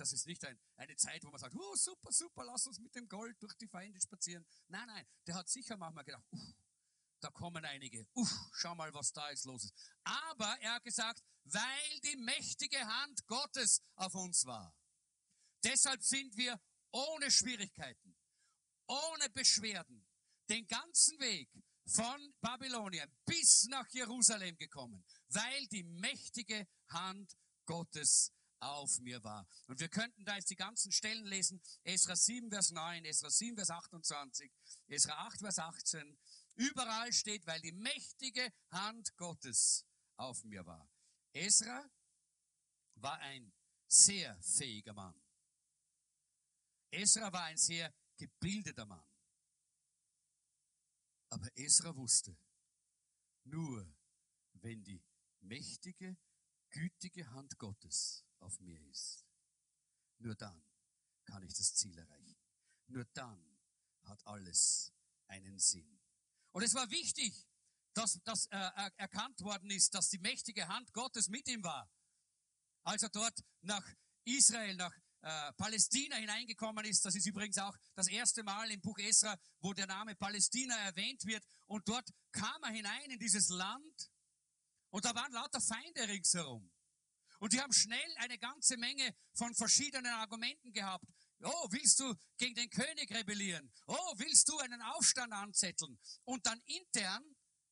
das 0.00 0.12
ist 0.12 0.26
nicht 0.26 0.42
ein, 0.44 0.58
eine 0.76 0.96
Zeit, 0.96 1.22
wo 1.24 1.30
man 1.30 1.38
sagt, 1.38 1.54
oh, 1.54 1.76
super, 1.76 2.10
super, 2.10 2.44
lass 2.44 2.66
uns 2.66 2.78
mit 2.78 2.94
dem 2.94 3.06
Gold 3.06 3.40
durch 3.42 3.54
die 3.54 3.68
Feinde 3.68 4.00
spazieren. 4.00 4.44
Nein, 4.68 4.86
nein, 4.86 5.06
der 5.26 5.34
hat 5.34 5.48
sicher 5.48 5.76
manchmal 5.76 6.04
gedacht, 6.04 6.24
uh, 6.32 6.54
da 7.20 7.30
kommen 7.30 7.62
einige, 7.64 8.06
uh, 8.14 8.26
schau 8.54 8.74
mal, 8.74 8.92
was 8.94 9.12
da 9.12 9.28
jetzt 9.30 9.44
los 9.44 9.64
ist. 9.64 9.74
Aber 10.04 10.58
er 10.60 10.74
hat 10.74 10.84
gesagt, 10.84 11.22
weil 11.44 12.00
die 12.04 12.16
mächtige 12.16 12.78
Hand 12.78 13.26
Gottes 13.26 13.82
auf 13.96 14.14
uns 14.14 14.46
war. 14.46 14.74
Deshalb 15.62 16.02
sind 16.02 16.34
wir 16.36 16.58
ohne 16.92 17.30
Schwierigkeiten, 17.30 18.16
ohne 18.86 19.28
Beschwerden, 19.30 20.06
den 20.48 20.66
ganzen 20.66 21.20
Weg 21.20 21.50
von 21.84 22.34
Babylonien 22.40 23.12
bis 23.26 23.66
nach 23.66 23.88
Jerusalem 23.90 24.56
gekommen, 24.56 25.04
weil 25.28 25.66
die 25.68 25.84
mächtige 25.84 26.66
Hand 26.88 27.36
Gottes 27.66 28.32
auf 28.60 28.98
mir 29.00 29.22
war. 29.24 29.46
Und 29.66 29.80
wir 29.80 29.88
könnten 29.88 30.24
da 30.24 30.36
jetzt 30.36 30.50
die 30.50 30.56
ganzen 30.56 30.92
Stellen 30.92 31.26
lesen. 31.26 31.60
Esra 31.82 32.14
7, 32.14 32.50
Vers 32.50 32.70
9, 32.70 33.04
Esra 33.04 33.30
7, 33.30 33.56
Vers 33.56 33.70
28, 33.70 34.52
Esra 34.88 35.26
8, 35.26 35.40
Vers 35.40 35.58
18. 35.58 36.18
Überall 36.56 37.12
steht, 37.12 37.46
weil 37.46 37.60
die 37.60 37.72
mächtige 37.72 38.52
Hand 38.70 39.16
Gottes 39.16 39.86
auf 40.16 40.44
mir 40.44 40.64
war. 40.66 40.88
Esra 41.32 41.90
war 42.96 43.18
ein 43.20 43.52
sehr 43.86 44.40
fähiger 44.42 44.92
Mann. 44.92 45.20
Esra 46.90 47.32
war 47.32 47.44
ein 47.44 47.56
sehr 47.56 47.92
gebildeter 48.16 48.84
Mann. 48.84 49.06
Aber 51.30 51.48
Esra 51.56 51.94
wusste, 51.96 52.36
nur 53.44 53.90
wenn 54.54 54.82
die 54.82 55.02
mächtige, 55.40 56.16
gütige 56.70 57.30
Hand 57.30 57.58
Gottes 57.58 58.24
auf 58.40 58.58
mir 58.60 58.80
ist. 58.88 59.24
Nur 60.18 60.34
dann 60.34 60.62
kann 61.24 61.42
ich 61.42 61.54
das 61.54 61.74
Ziel 61.74 61.96
erreichen. 61.96 62.36
Nur 62.88 63.04
dann 63.12 63.58
hat 64.04 64.26
alles 64.26 64.92
einen 65.26 65.58
Sinn. 65.58 66.00
Und 66.52 66.62
es 66.62 66.74
war 66.74 66.90
wichtig, 66.90 67.46
dass 67.94 68.20
das 68.24 68.46
äh, 68.46 68.90
erkannt 68.96 69.40
worden 69.40 69.70
ist, 69.70 69.94
dass 69.94 70.08
die 70.08 70.18
mächtige 70.18 70.68
Hand 70.68 70.92
Gottes 70.92 71.28
mit 71.28 71.48
ihm 71.48 71.62
war. 71.62 71.90
Als 72.82 73.02
er 73.02 73.10
dort 73.10 73.38
nach 73.62 73.86
Israel, 74.24 74.76
nach 74.76 74.94
äh, 75.22 75.52
Palästina 75.54 76.16
hineingekommen 76.16 76.84
ist. 76.86 77.04
Das 77.04 77.14
ist 77.14 77.26
übrigens 77.26 77.58
auch 77.58 77.76
das 77.94 78.08
erste 78.08 78.42
Mal 78.42 78.70
im 78.70 78.80
Buch 78.80 78.98
Esra, 78.98 79.36
wo 79.60 79.74
der 79.74 79.86
Name 79.86 80.14
Palästina 80.16 80.74
erwähnt 80.78 81.24
wird. 81.26 81.44
Und 81.66 81.86
dort 81.88 82.08
kam 82.32 82.62
er 82.62 82.70
hinein 82.70 83.10
in 83.10 83.18
dieses 83.18 83.50
Land 83.50 84.10
und 84.90 85.04
da 85.04 85.14
waren 85.14 85.32
lauter 85.32 85.60
Feinde 85.60 86.08
ringsherum. 86.08 86.70
Und 87.40 87.54
die 87.54 87.60
haben 87.60 87.72
schnell 87.72 88.14
eine 88.16 88.38
ganze 88.38 88.76
Menge 88.76 89.14
von 89.34 89.54
verschiedenen 89.54 90.12
Argumenten 90.12 90.72
gehabt. 90.72 91.04
Oh, 91.42 91.66
willst 91.70 91.98
du 92.00 92.14
gegen 92.36 92.54
den 92.54 92.68
König 92.68 93.10
rebellieren? 93.10 93.72
Oh, 93.86 94.14
willst 94.16 94.48
du 94.48 94.58
einen 94.58 94.80
Aufstand 94.82 95.32
anzetteln? 95.32 95.98
Und 96.24 96.44
dann 96.46 96.60
intern 96.66 97.24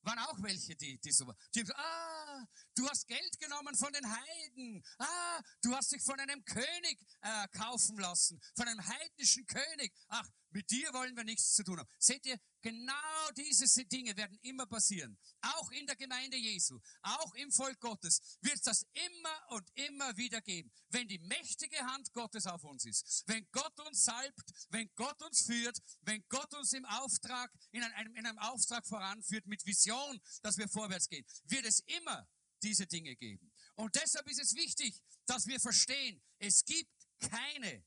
waren 0.02 0.18
auch 0.20 0.42
welche, 0.42 0.74
die, 0.74 0.98
die 0.98 1.12
so 1.12 1.26
waren. 1.26 1.37
Die 1.54 1.61
haben 1.61 1.66
gesagt, 1.66 1.81
ah, 1.81 2.46
du 2.74 2.88
hast 2.88 3.07
Geld 3.07 3.38
genommen 3.38 3.74
von 3.74 3.92
den 3.92 4.11
Heiden. 4.11 4.83
Ah, 4.98 5.42
du 5.61 5.74
hast 5.74 5.92
dich 5.92 6.02
von 6.02 6.18
einem 6.18 6.42
König 6.44 6.98
äh, 7.20 7.48
kaufen 7.48 7.98
lassen, 7.98 8.40
von 8.57 8.66
einem 8.66 8.87
heidnischen 8.87 9.44
König. 9.46 9.92
Ach, 10.09 10.26
mit 10.50 10.70
dir 10.70 10.92
wollen 10.92 11.16
wir 11.16 11.24
nichts 11.24 11.54
zu 11.54 11.62
tun 11.62 11.78
haben. 11.78 11.88
Seht 11.98 12.24
ihr, 12.26 12.38
genau 12.61 13.30
diese 13.37 13.84
Dinge 13.87 14.16
werden 14.16 14.38
immer 14.42 14.66
passieren. 14.66 15.18
Auch 15.40 15.70
in 15.72 15.87
der 15.87 15.96
Gemeinde 15.96 16.37
Jesu, 16.37 16.80
auch 17.02 17.34
im 17.34 17.52
Volk 17.52 17.78
Gottes 17.80 18.38
wird 18.40 18.56
es 18.56 18.62
das 18.62 18.87
immer 18.92 19.50
und 19.50 19.68
immer 19.74 20.16
wieder 20.16 20.40
geben. 20.40 20.70
Wenn 20.88 21.08
die 21.08 21.18
mächtige 21.18 21.78
Hand 21.78 22.12
Gottes 22.12 22.46
auf 22.46 22.64
uns 22.64 22.84
ist, 22.84 23.24
wenn 23.26 23.46
Gott 23.52 23.78
uns 23.80 24.04
salbt, 24.04 24.50
wenn 24.70 24.90
Gott 24.94 25.20
uns 25.22 25.42
führt, 25.44 25.78
wenn 26.02 26.24
Gott 26.28 26.52
uns 26.54 26.72
im 26.72 26.84
Auftrag, 26.87 27.52
in 27.70 27.82
einem, 27.82 28.16
in 28.16 28.26
einem 28.26 28.38
Auftrag 28.38 28.87
voranführt 28.87 29.46
mit 29.46 29.64
Vision, 29.66 30.20
dass 30.42 30.56
wir 30.56 30.68
vorwärts 30.68 31.08
gehen, 31.08 31.26
wird 31.44 31.66
es 31.66 31.80
immer 31.80 32.28
diese 32.62 32.87
Dinge 32.87 33.14
geben. 33.16 33.52
Und 33.76 33.94
deshalb 33.94 34.28
ist 34.28 34.40
es 34.40 34.54
wichtig, 34.54 35.00
dass 35.26 35.46
wir 35.46 35.61
verstehen, 35.61 36.20
es 36.38 36.64
gibt 36.64 36.90
keine 37.20 37.84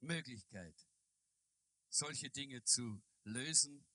Möglichkeit, 0.00 0.74
solche 1.92 2.30
Dinge 2.30 2.64
zu 2.64 3.02
lösen 3.24 3.86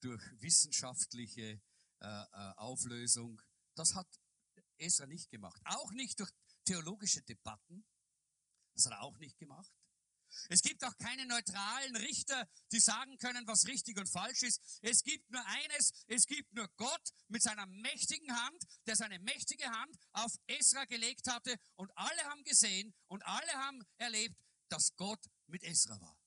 durch 0.00 0.22
wissenschaftliche 0.40 1.60
äh, 2.00 2.06
äh, 2.06 2.52
Auflösung. 2.56 3.40
Das 3.74 3.94
hat 3.94 4.06
Esra 4.78 5.06
nicht 5.06 5.30
gemacht. 5.30 5.60
Auch 5.64 5.92
nicht 5.92 6.20
durch 6.20 6.30
theologische 6.64 7.22
Debatten. 7.22 7.84
Das 8.74 8.86
hat 8.86 8.92
er 8.92 9.02
auch 9.02 9.18
nicht 9.18 9.38
gemacht. 9.38 9.70
Es 10.48 10.62
gibt 10.62 10.84
auch 10.84 10.96
keine 10.98 11.26
neutralen 11.26 11.96
Richter, 11.96 12.48
die 12.70 12.78
sagen 12.78 13.18
können, 13.18 13.46
was 13.48 13.66
richtig 13.66 13.98
und 13.98 14.08
falsch 14.08 14.42
ist. 14.42 14.78
Es 14.80 15.02
gibt 15.02 15.28
nur 15.30 15.44
eines, 15.44 15.92
es 16.06 16.24
gibt 16.26 16.52
nur 16.52 16.68
Gott 16.76 17.10
mit 17.28 17.42
seiner 17.42 17.66
mächtigen 17.66 18.32
Hand, 18.32 18.64
der 18.86 18.94
seine 18.94 19.18
mächtige 19.18 19.66
Hand 19.66 19.98
auf 20.12 20.32
Esra 20.46 20.84
gelegt 20.84 21.26
hatte 21.28 21.58
und 21.74 21.90
alle 21.96 22.22
haben 22.24 22.44
gesehen 22.44 22.94
und 23.08 23.24
alle 23.26 23.52
haben 23.54 23.82
erlebt, 23.96 24.36
dass 24.68 24.94
Gott 24.94 25.24
mit 25.48 25.64
Esra 25.64 26.00
war. 26.00 26.19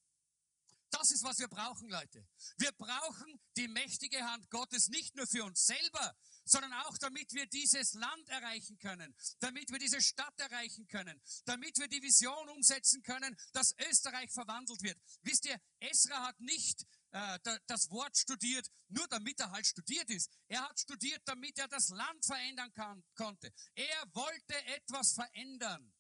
Das 0.94 1.10
ist, 1.10 1.24
was 1.24 1.40
wir 1.40 1.48
brauchen, 1.48 1.90
Leute. 1.90 2.24
Wir 2.58 2.72
brauchen 2.74 3.40
die 3.58 3.68
mächtige 3.68 4.24
Hand 4.30 4.48
Gottes 4.52 4.90
nicht 4.90 5.16
nur 5.16 5.26
für 5.26 5.44
uns 5.44 5.66
selber, 5.66 6.16
sondern 6.46 6.72
auch 6.74 6.96
damit 7.00 7.34
wir 7.34 7.48
dieses 7.48 7.94
Land 7.94 8.30
erreichen 8.30 8.78
können, 8.78 9.16
damit 9.40 9.72
wir 9.72 9.80
diese 9.80 10.02
Stadt 10.02 10.40
erreichen 10.40 10.88
können, 10.88 11.20
damit 11.46 11.80
wir 11.80 11.88
die 11.88 12.02
Vision 12.04 12.48
umsetzen 12.50 13.02
können, 13.02 13.36
dass 13.54 13.76
Österreich 13.90 14.32
verwandelt 14.32 14.84
wird. 14.84 15.02
Wisst 15.24 15.46
ihr, 15.46 15.60
Esra 15.80 16.28
hat 16.28 16.40
nicht 16.40 16.86
äh, 17.10 17.40
das 17.66 17.90
Wort 17.90 18.16
studiert, 18.16 18.70
nur 18.90 19.08
damit 19.08 19.40
er 19.40 19.50
halt 19.50 19.66
studiert 19.66 20.12
ist. 20.12 20.30
Er 20.48 20.62
hat 20.62 20.80
studiert, 20.80 21.24
damit 21.26 21.58
er 21.58 21.70
das 21.70 21.90
Land 21.90 22.24
verändern 22.24 22.72
kann, 22.74 23.04
konnte. 23.16 23.52
Er 23.74 24.06
wollte 24.14 24.64
etwas 24.66 25.14
verändern. 25.14 25.92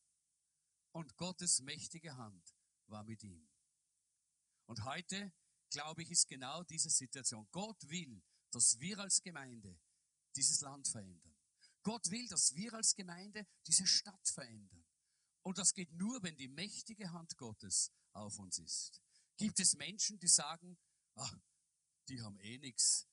Und 0.91 1.17
Gottes 1.17 1.62
mächtige 1.62 2.15
Hand 2.15 2.56
war 2.86 3.03
mit 3.03 3.23
ihm. 3.23 3.52
Und 4.65 4.84
heute, 4.86 5.32
glaube 5.69 6.04
ich, 6.04 6.12
ist 6.12 6.28
genau 6.28 6.63
diese 6.63 6.89
Situation. 6.89 7.47
Gott 7.52 7.78
will, 7.89 8.21
dass 8.52 8.80
wir 8.80 8.99
als 8.99 9.21
Gemeinde 9.21 9.80
dieses 10.36 10.62
Land 10.62 10.88
verändern. 10.88 11.36
Gott 11.84 12.10
will, 12.10 12.28
dass 12.28 12.56
wir 12.56 12.73
als 12.73 12.95
Gemeinde 12.95 13.45
diese 13.67 13.86
Stadt 13.86 14.28
verändern. 14.30 14.86
Und 15.41 15.58
das 15.58 15.73
geht 15.73 15.91
nur, 15.91 16.23
wenn 16.23 16.38
die 16.38 16.47
mächtige 16.47 17.12
Hand 17.12 17.38
Gottes 17.38 17.91
auf 18.13 18.39
uns 18.39 18.58
ist. 18.60 19.02
Gibt 19.38 19.60
es 19.60 19.76
Menschen, 19.76 20.17
die 20.19 20.28
sagen, 20.28 20.78
ach, 21.15 21.38
die 22.08 22.21
haben 22.21 22.39
eh 22.39 22.58
nichts, 22.58 23.08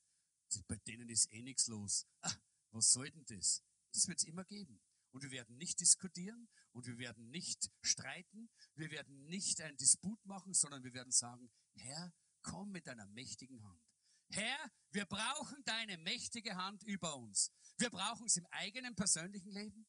bei 0.67 0.77
denen 0.87 1.09
ist 1.09 1.33
eh 1.33 1.43
nichts 1.43 1.67
los. 1.67 2.07
Ah, 2.23 2.35
was 2.71 2.91
soll 2.91 3.11
denn 3.11 3.25
das? 3.27 3.63
Das 3.93 4.07
wird 4.07 4.19
es 4.19 4.25
immer 4.25 4.45
geben. 4.45 4.81
Und 5.13 5.23
wir 5.23 5.31
werden 5.31 5.57
nicht 5.57 5.81
diskutieren 5.81 6.49
und 6.73 6.87
wir 6.87 6.99
werden 6.99 7.31
nicht 7.31 7.71
streiten, 7.83 8.51
wir 8.75 8.91
werden 8.91 9.27
nicht 9.27 9.61
einen 9.61 9.77
Disput 9.77 10.25
machen, 10.25 10.55
sondern 10.55 10.85
wir 10.85 10.95
werden 10.95 11.13
sagen, 11.13 11.51
Herr, 11.75 12.13
komm 12.43 12.71
mit 12.71 12.87
deiner 12.87 13.07
mächtigen 13.07 13.63
Hand. 13.65 13.83
Herr, 14.29 14.71
wir 14.91 15.07
brauchen 15.07 15.63
deine 15.65 15.99
mächtige 15.99 16.55
Hand 16.57 16.85
über 16.85 17.17
uns. 17.17 17.53
Wir 17.79 17.91
brauchen 17.91 18.27
es 18.27 18.37
im 18.37 18.47
eigenen 18.47 18.95
persönlichen 18.95 19.51
Leben. 19.51 19.87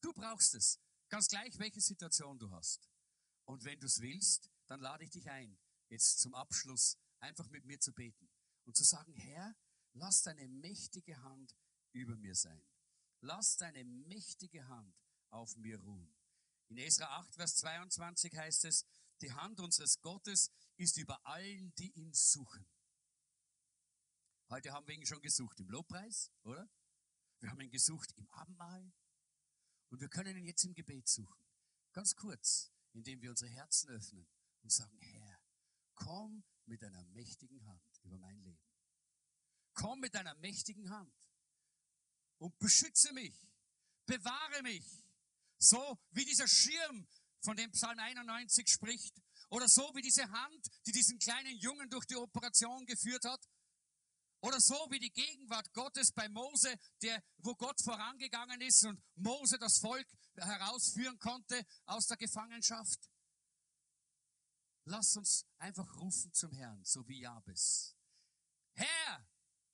Du 0.00 0.12
brauchst 0.14 0.54
es. 0.54 0.80
Ganz 1.10 1.28
gleich, 1.28 1.58
welche 1.58 1.80
Situation 1.80 2.38
du 2.38 2.50
hast. 2.50 2.88
Und 3.44 3.64
wenn 3.64 3.78
du 3.80 3.86
es 3.86 4.00
willst, 4.00 4.50
dann 4.66 4.80
lade 4.80 5.04
ich 5.04 5.10
dich 5.10 5.28
ein, 5.28 5.58
jetzt 5.88 6.20
zum 6.20 6.34
Abschluss 6.34 6.96
einfach 7.18 7.48
mit 7.50 7.64
mir 7.64 7.80
zu 7.80 7.92
beten 7.92 8.30
und 8.64 8.76
zu 8.76 8.84
sagen, 8.84 9.12
Herr, 9.12 9.54
lass 9.92 10.22
deine 10.22 10.48
mächtige 10.48 11.20
Hand 11.22 11.54
über 11.92 12.16
mir 12.16 12.34
sein. 12.34 12.62
Lass 13.20 13.56
deine 13.56 13.84
mächtige 13.84 14.66
Hand 14.68 14.94
auf 15.30 15.56
mir 15.56 15.78
ruhen. 15.80 16.14
In 16.68 16.78
Esra 16.78 17.06
8, 17.18 17.34
Vers 17.34 17.56
22 17.56 18.36
heißt 18.36 18.64
es, 18.64 18.86
die 19.20 19.32
Hand 19.32 19.60
unseres 19.60 20.00
Gottes 20.00 20.50
ist 20.76 20.96
über 20.96 21.24
allen, 21.26 21.74
die 21.74 21.90
ihn 21.92 22.12
suchen. 22.14 22.64
Heute 24.48 24.72
haben 24.72 24.86
wir 24.86 24.94
ihn 24.94 25.06
schon 25.06 25.20
gesucht 25.20 25.60
im 25.60 25.68
Lobpreis, 25.68 26.32
oder? 26.42 26.68
Wir 27.40 27.50
haben 27.50 27.60
ihn 27.60 27.70
gesucht 27.70 28.12
im 28.16 28.28
Abendmahl. 28.30 28.92
Und 29.90 30.00
wir 30.00 30.08
können 30.08 30.36
ihn 30.36 30.46
jetzt 30.46 30.64
im 30.64 30.74
Gebet 30.74 31.08
suchen. 31.08 31.44
Ganz 31.92 32.14
kurz, 32.14 32.72
indem 32.92 33.20
wir 33.20 33.30
unsere 33.30 33.50
Herzen 33.50 33.90
öffnen 33.90 34.26
und 34.62 34.72
sagen, 34.72 34.98
Herr, 35.00 35.42
komm 35.94 36.44
mit 36.66 36.82
deiner 36.82 37.04
mächtigen 37.06 37.66
Hand 37.66 38.00
über 38.02 38.18
mein 38.18 38.38
Leben. 38.40 38.64
Komm 39.74 40.00
mit 40.00 40.14
deiner 40.14 40.34
mächtigen 40.36 40.90
Hand 40.90 41.12
und 42.40 42.58
beschütze 42.58 43.12
mich, 43.12 43.34
bewahre 44.06 44.62
mich, 44.62 44.84
so 45.58 45.98
wie 46.10 46.24
dieser 46.24 46.48
Schirm, 46.48 47.06
von 47.42 47.56
dem 47.56 47.70
Psalm 47.70 47.98
91 47.98 48.68
spricht, 48.68 49.14
oder 49.50 49.68
so 49.68 49.94
wie 49.94 50.02
diese 50.02 50.30
Hand, 50.30 50.68
die 50.86 50.92
diesen 50.92 51.18
kleinen 51.18 51.56
Jungen 51.56 51.88
durch 51.90 52.06
die 52.06 52.16
Operation 52.16 52.86
geführt 52.86 53.24
hat, 53.24 53.46
oder 54.40 54.58
so 54.58 54.74
wie 54.90 54.98
die 54.98 55.12
Gegenwart 55.12 55.70
Gottes 55.74 56.12
bei 56.12 56.28
Mose, 56.30 56.74
der, 57.02 57.22
wo 57.38 57.54
Gott 57.54 57.78
vorangegangen 57.82 58.60
ist 58.62 58.84
und 58.84 59.02
Mose 59.16 59.58
das 59.58 59.78
Volk 59.78 60.06
herausführen 60.34 61.18
konnte 61.18 61.62
aus 61.84 62.06
der 62.06 62.16
Gefangenschaft. 62.16 63.10
Lass 64.84 65.14
uns 65.16 65.44
einfach 65.58 65.94
rufen 65.96 66.32
zum 66.32 66.52
Herrn, 66.52 66.82
so 66.84 67.06
wie 67.06 67.20
Jabes. 67.20 67.94
Herr, 68.72 69.28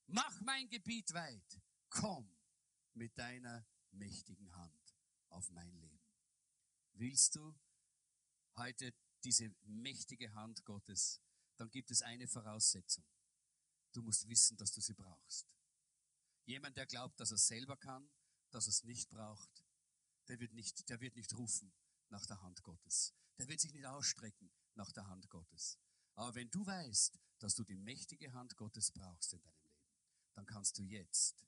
mach 0.07 0.41
mein 0.41 0.67
Gebiet 0.67 1.13
weit. 1.13 1.61
Komm 1.89 2.36
mit 2.97 3.17
deiner 3.17 3.65
mächtigen 3.91 4.53
Hand 4.55 4.95
auf 5.29 5.49
mein 5.51 5.71
Leben. 5.79 5.99
Willst 6.93 7.35
du 7.35 7.55
heute 8.55 8.93
diese 9.23 9.53
mächtige 9.63 10.33
Hand 10.33 10.65
Gottes, 10.65 11.21
dann 11.57 11.69
gibt 11.69 11.91
es 11.91 12.01
eine 12.01 12.27
Voraussetzung. 12.27 13.05
Du 13.93 14.01
musst 14.01 14.27
wissen, 14.27 14.57
dass 14.57 14.71
du 14.71 14.81
sie 14.81 14.93
brauchst. 14.93 15.47
Jemand, 16.45 16.77
der 16.77 16.85
glaubt, 16.85 17.19
dass 17.19 17.31
er 17.31 17.37
selber 17.37 17.77
kann, 17.77 18.09
dass 18.51 18.67
er 18.67 18.69
es 18.69 18.83
nicht 18.83 19.09
braucht, 19.09 19.65
der 20.27 20.39
wird 20.39 20.53
nicht, 20.53 20.89
der 20.89 21.01
wird 21.01 21.15
nicht 21.15 21.33
rufen 21.37 21.73
nach 22.09 22.25
der 22.25 22.41
Hand 22.41 22.63
Gottes. 22.63 23.13
Der 23.37 23.47
wird 23.47 23.59
sich 23.59 23.73
nicht 23.73 23.85
ausstrecken 23.85 24.51
nach 24.75 24.91
der 24.91 25.07
Hand 25.07 25.29
Gottes. 25.29 25.77
Aber 26.15 26.33
wenn 26.35 26.49
du 26.49 26.65
weißt, 26.65 27.19
dass 27.39 27.55
du 27.55 27.63
die 27.63 27.75
mächtige 27.75 28.33
Hand 28.33 28.55
Gottes 28.55 28.91
brauchst 28.91 29.33
in 29.33 29.41
deinem 29.41 29.61
Leben, 29.63 29.85
dann 30.33 30.45
kannst 30.45 30.77
du 30.77 30.83
jetzt 30.83 31.45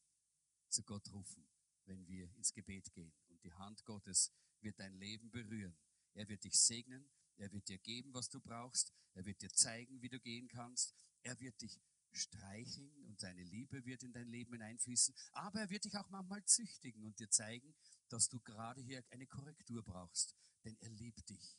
zu 0.69 0.83
Gott 0.83 1.11
rufen, 1.11 1.47
wenn 1.85 2.07
wir 2.07 2.33
ins 2.35 2.53
Gebet 2.53 2.91
gehen. 2.93 3.13
Und 3.27 3.43
die 3.43 3.53
Hand 3.53 3.83
Gottes 3.85 4.31
wird 4.61 4.79
dein 4.79 4.93
Leben 4.93 5.31
berühren. 5.31 5.77
Er 6.13 6.27
wird 6.27 6.43
dich 6.43 6.59
segnen. 6.59 7.09
Er 7.37 7.51
wird 7.51 7.69
dir 7.69 7.77
geben, 7.79 8.13
was 8.13 8.29
du 8.29 8.39
brauchst. 8.41 8.93
Er 9.13 9.25
wird 9.25 9.41
dir 9.41 9.49
zeigen, 9.49 10.01
wie 10.01 10.09
du 10.09 10.19
gehen 10.19 10.47
kannst. 10.47 10.93
Er 11.23 11.39
wird 11.39 11.61
dich 11.61 11.79
streicheln 12.11 12.91
und 13.05 13.19
seine 13.19 13.43
Liebe 13.43 13.85
wird 13.85 14.03
in 14.03 14.11
dein 14.11 14.27
Leben 14.27 14.53
hineinfließen. 14.53 15.15
Aber 15.31 15.61
er 15.61 15.69
wird 15.69 15.85
dich 15.85 15.95
auch 15.97 16.09
manchmal 16.09 16.43
züchtigen 16.45 17.03
und 17.03 17.19
dir 17.19 17.29
zeigen, 17.29 17.75
dass 18.09 18.29
du 18.29 18.39
gerade 18.39 18.81
hier 18.81 19.03
eine 19.11 19.27
Korrektur 19.27 19.83
brauchst. 19.83 20.35
Denn 20.63 20.77
er 20.81 20.89
liebt 20.89 21.29
dich. 21.29 21.57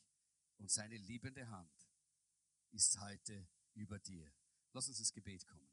Und 0.57 0.69
seine 0.69 0.97
liebende 0.97 1.49
Hand 1.49 1.89
ist 2.71 2.99
heute 2.99 3.47
über 3.73 3.99
dir. 3.99 4.31
Lass 4.73 4.87
uns 4.87 4.99
ins 4.99 5.13
Gebet 5.13 5.47
kommen. 5.47 5.69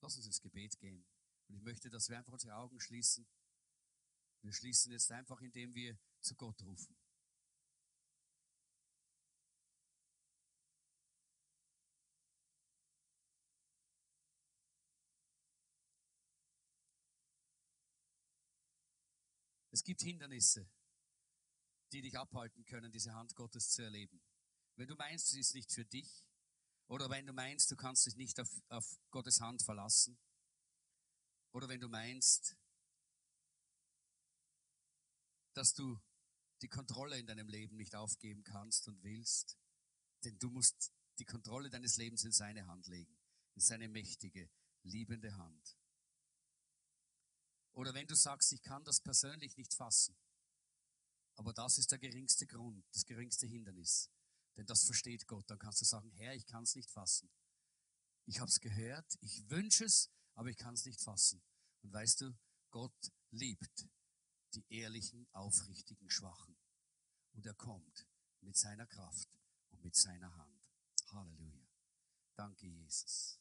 Lass 0.00 0.16
uns 0.16 0.26
ins 0.26 0.40
Gebet 0.40 0.78
gehen. 0.78 1.06
Und 1.48 1.56
ich 1.56 1.62
möchte, 1.62 1.90
dass 1.90 2.08
wir 2.08 2.18
einfach 2.18 2.32
unsere 2.32 2.54
Augen 2.54 2.80
schließen. 2.80 3.26
Wir 4.42 4.52
schließen 4.52 4.92
jetzt 4.92 5.10
einfach, 5.12 5.40
indem 5.40 5.74
wir 5.74 5.98
zu 6.20 6.34
Gott 6.34 6.62
rufen. 6.62 6.96
Es 19.76 19.84
gibt 19.84 20.00
Hindernisse, 20.00 20.66
die 21.92 22.00
dich 22.00 22.16
abhalten 22.16 22.64
können, 22.64 22.90
diese 22.90 23.12
Hand 23.12 23.34
Gottes 23.36 23.68
zu 23.70 23.82
erleben. 23.82 24.22
Wenn 24.76 24.88
du 24.88 24.94
meinst, 24.94 25.32
es 25.32 25.38
ist 25.38 25.54
nicht 25.54 25.70
für 25.70 25.84
dich, 25.84 26.24
oder 26.88 27.10
wenn 27.10 27.26
du 27.26 27.34
meinst, 27.34 27.70
du 27.70 27.76
kannst 27.76 28.06
dich 28.06 28.16
nicht 28.16 28.40
auf, 28.40 28.48
auf 28.70 28.98
Gottes 29.10 29.40
Hand 29.40 29.62
verlassen, 29.62 30.18
oder 31.52 31.68
wenn 31.68 31.80
du 31.80 31.88
meinst, 31.88 32.56
dass 35.54 35.72
du 35.72 35.98
die 36.62 36.68
Kontrolle 36.68 37.18
in 37.18 37.26
deinem 37.26 37.48
Leben 37.48 37.76
nicht 37.76 37.94
aufgeben 37.94 38.44
kannst 38.44 38.88
und 38.88 39.02
willst, 39.02 39.58
denn 40.24 40.38
du 40.38 40.50
musst 40.50 40.92
die 41.18 41.24
Kontrolle 41.24 41.70
deines 41.70 41.96
Lebens 41.96 42.24
in 42.24 42.32
seine 42.32 42.66
Hand 42.66 42.86
legen, 42.88 43.18
in 43.54 43.62
seine 43.62 43.88
mächtige, 43.88 44.50
liebende 44.82 45.36
Hand. 45.36 45.78
Oder 47.72 47.94
wenn 47.94 48.06
du 48.06 48.14
sagst, 48.14 48.52
ich 48.52 48.62
kann 48.62 48.84
das 48.84 49.00
persönlich 49.00 49.56
nicht 49.56 49.74
fassen, 49.74 50.16
aber 51.36 51.52
das 51.52 51.78
ist 51.78 51.90
der 51.90 51.98
geringste 51.98 52.46
Grund, 52.46 52.84
das 52.92 53.04
geringste 53.04 53.46
Hindernis, 53.46 54.10
denn 54.56 54.66
das 54.66 54.84
versteht 54.84 55.26
Gott, 55.26 55.48
dann 55.50 55.58
kannst 55.58 55.80
du 55.82 55.84
sagen, 55.84 56.10
Herr, 56.12 56.34
ich 56.34 56.46
kann 56.46 56.62
es 56.62 56.74
nicht 56.74 56.90
fassen. 56.90 57.30
Ich 58.24 58.40
habe 58.40 58.50
es 58.50 58.60
gehört, 58.60 59.16
ich 59.20 59.48
wünsche 59.50 59.84
es, 59.84 60.10
aber 60.36 60.50
ich 60.50 60.56
kann 60.56 60.74
es 60.74 60.84
nicht 60.84 61.00
fassen. 61.00 61.42
Und 61.82 61.92
weißt 61.92 62.20
du, 62.20 62.38
Gott 62.70 63.12
liebt 63.30 63.88
die 64.54 64.64
ehrlichen, 64.68 65.26
aufrichtigen, 65.32 66.08
schwachen. 66.10 66.56
Und 67.32 67.44
er 67.46 67.54
kommt 67.54 68.06
mit 68.40 68.56
seiner 68.56 68.86
Kraft 68.86 69.28
und 69.70 69.82
mit 69.82 69.96
seiner 69.96 70.34
Hand. 70.36 70.62
Halleluja. 71.08 71.66
Danke, 72.34 72.66
Jesus. 72.66 73.40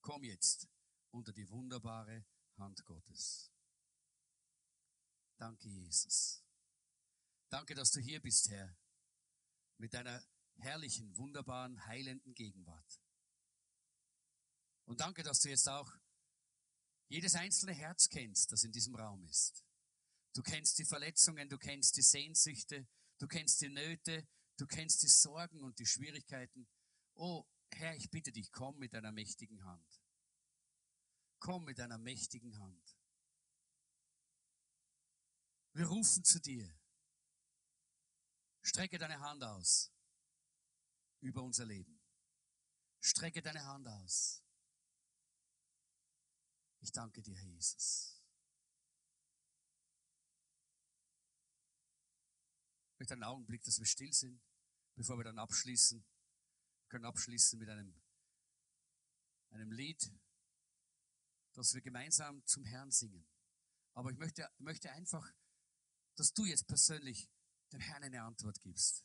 Komm 0.00 0.24
jetzt 0.24 0.68
unter 1.10 1.32
die 1.32 1.48
wunderbare 1.50 2.24
Hand 2.56 2.84
Gottes. 2.84 3.50
Danke, 5.36 5.68
Jesus. 5.68 6.42
Danke, 7.48 7.74
dass 7.74 7.90
du 7.90 8.00
hier 8.00 8.20
bist, 8.20 8.48
Herr, 8.48 8.76
mit 9.78 9.94
deiner 9.94 10.22
herrlichen, 10.58 11.16
wunderbaren, 11.16 11.84
heilenden 11.86 12.34
Gegenwart. 12.34 13.00
Und 14.84 15.00
danke, 15.00 15.22
dass 15.22 15.40
du 15.40 15.48
jetzt 15.48 15.68
auch 15.68 15.97
jedes 17.08 17.34
einzelne 17.34 17.72
Herz 17.72 18.08
kennst, 18.08 18.52
das 18.52 18.64
in 18.64 18.72
diesem 18.72 18.94
Raum 18.94 19.24
ist. 19.24 19.64
Du 20.34 20.42
kennst 20.42 20.78
die 20.78 20.84
Verletzungen, 20.84 21.48
du 21.48 21.58
kennst 21.58 21.96
die 21.96 22.02
Sehnsüchte, 22.02 22.86
du 23.18 23.26
kennst 23.26 23.60
die 23.60 23.68
Nöte, 23.68 24.28
du 24.56 24.66
kennst 24.66 25.02
die 25.02 25.08
Sorgen 25.08 25.62
und 25.62 25.78
die 25.78 25.86
Schwierigkeiten. 25.86 26.68
Oh, 27.14 27.46
Herr, 27.72 27.96
ich 27.96 28.10
bitte 28.10 28.30
dich, 28.30 28.52
komm 28.52 28.78
mit 28.78 28.92
deiner 28.92 29.12
mächtigen 29.12 29.64
Hand. 29.64 30.00
Komm 31.40 31.64
mit 31.64 31.78
deiner 31.78 31.98
mächtigen 31.98 32.58
Hand. 32.58 32.96
Wir 35.72 35.86
rufen 35.86 36.24
zu 36.24 36.40
dir. 36.40 36.76
Strecke 38.62 38.98
deine 38.98 39.20
Hand 39.20 39.42
aus 39.44 39.92
über 41.20 41.42
unser 41.42 41.64
Leben. 41.64 42.00
Strecke 43.00 43.40
deine 43.40 43.64
Hand 43.64 43.86
aus. 43.88 44.42
Ich 46.80 46.92
danke 46.92 47.22
dir, 47.22 47.36
Herr 47.36 47.48
Jesus. 47.48 48.22
Ich 52.92 53.00
möchte 53.00 53.14
einen 53.14 53.24
Augenblick, 53.24 53.62
dass 53.62 53.78
wir 53.78 53.86
still 53.86 54.12
sind, 54.12 54.40
bevor 54.96 55.18
wir 55.18 55.24
dann 55.24 55.38
abschließen. 55.38 55.98
Wir 55.98 56.88
können 56.88 57.04
abschließen 57.04 57.58
mit 57.58 57.68
einem, 57.68 57.94
einem 59.50 59.70
Lied, 59.72 60.10
das 61.52 61.74
wir 61.74 61.80
gemeinsam 61.80 62.44
zum 62.44 62.64
Herrn 62.64 62.90
singen. 62.90 63.26
Aber 63.94 64.10
ich 64.10 64.18
möchte, 64.18 64.48
möchte 64.58 64.90
einfach, 64.90 65.32
dass 66.16 66.32
du 66.32 66.44
jetzt 66.44 66.66
persönlich 66.66 67.30
dem 67.72 67.80
Herrn 67.80 68.02
eine 68.02 68.22
Antwort 68.22 68.60
gibst. 68.62 69.04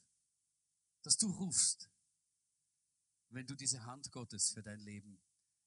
Dass 1.04 1.18
du 1.18 1.30
rufst, 1.32 1.90
wenn 3.30 3.46
du 3.46 3.56
diese 3.56 3.84
Hand 3.86 4.12
Gottes 4.12 4.52
für 4.52 4.64
dein 4.64 4.80
Leben 4.80 5.22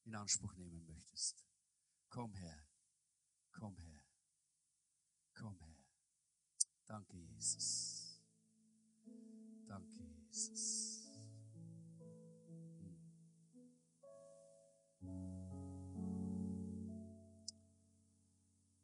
in 0.04 0.14
Anspruch 0.14 0.54
nehmen 0.54 0.84
möchtest. 0.86 1.45
Komm 2.08 2.34
her, 2.34 2.66
komm 3.52 3.76
her, 3.76 4.02
komm 5.34 5.58
her. 5.58 5.76
Danke, 6.86 7.16
Jesus. 7.16 8.20
Danke, 9.66 10.02
Jesus. 10.26 10.96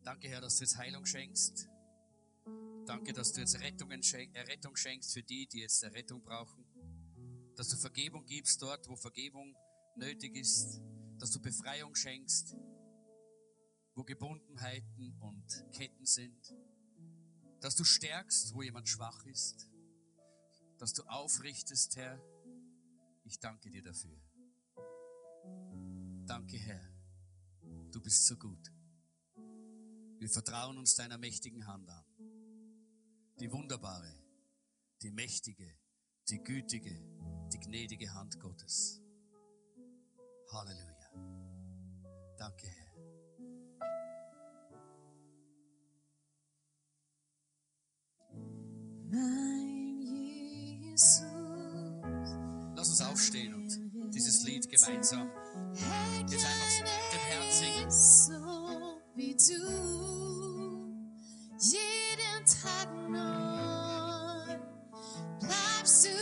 Danke, 0.04 0.28
Herr, 0.28 0.40
dass 0.40 0.56
du 0.56 0.64
jetzt 0.64 0.76
Heilung 0.76 1.06
schenkst. 1.06 1.68
Danke, 2.87 3.12
dass 3.12 3.32
du 3.32 3.40
jetzt 3.40 3.58
Rettungen 3.61 4.02
schenk, 4.02 4.35
Errettung 4.35 4.76
schenkst 4.76 5.12
für 5.14 5.22
die, 5.22 5.46
die 5.46 5.61
jetzt 5.61 5.82
Errettung 5.85 6.22
brauchen. 6.22 6.64
Dass 7.56 7.68
du 7.68 7.76
Vergebung 7.76 8.26
gibst 8.26 8.61
dort, 8.61 8.88
wo 8.88 8.96
Vergebung 8.96 9.56
nötig 9.94 10.37
ist. 10.37 10.80
Dass 11.18 11.30
du 11.30 11.40
Befreiung 11.40 11.94
schenkst, 11.94 12.56
wo 13.94 14.05
Gebundenheiten 14.05 15.12
und 15.20 15.72
Ketten 15.72 16.07
sind. 16.07 16.55
Dass 17.61 17.76
du 17.76 17.85
stärkst, 17.85 18.55
wo 18.55 18.62
jemand 18.62 18.88
schwach 18.88 19.24
ist. 19.26 19.68
Dass 20.78 20.92
du 20.92 21.02
aufrichtest, 21.05 21.96
Herr. 21.96 22.20
Ich 23.24 23.38
danke 23.38 23.70
dir 23.70 23.83
dafür. 23.83 24.18
Danke, 26.26 26.57
Herr. 26.57 26.88
Du 27.90 28.00
bist 28.00 28.26
so 28.26 28.37
gut. 28.37 28.72
Wir 30.18 30.28
vertrauen 30.28 30.78
uns 30.78 30.94
deiner 30.94 31.18
mächtigen 31.18 31.66
Hand 31.66 31.88
an. 31.88 32.05
Die 33.38 33.50
wunderbare, 33.50 34.14
die 35.02 35.11
mächtige, 35.11 35.76
die 36.28 36.42
gütige, 36.42 36.94
die 37.52 37.59
gnädige 37.59 38.12
Hand 38.14 38.38
Gottes. 38.40 39.00
Halleluja. 40.52 41.11
Danke, 42.37 42.66
Herr. 42.66 42.82
Lass 52.75 52.88
uns 52.88 53.01
aufstehen 53.03 53.53
und 53.55 54.14
dieses 54.14 54.42
Lied 54.44 54.68
gemeinsam 54.70 55.31
jetzt 56.29 56.46
einfach 56.46 57.11
dem 57.12 57.20
Herrn 57.29 57.51
singen. 57.51 57.90
So 57.90 59.03
wie 59.14 59.35
du, 59.35 59.53
jeden 61.59 62.44
Tag 62.46 62.88
neu, 63.11 64.59
bleibst 65.40 66.07
du 66.07 66.21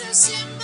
lass 0.00 0.28
es 0.28 0.63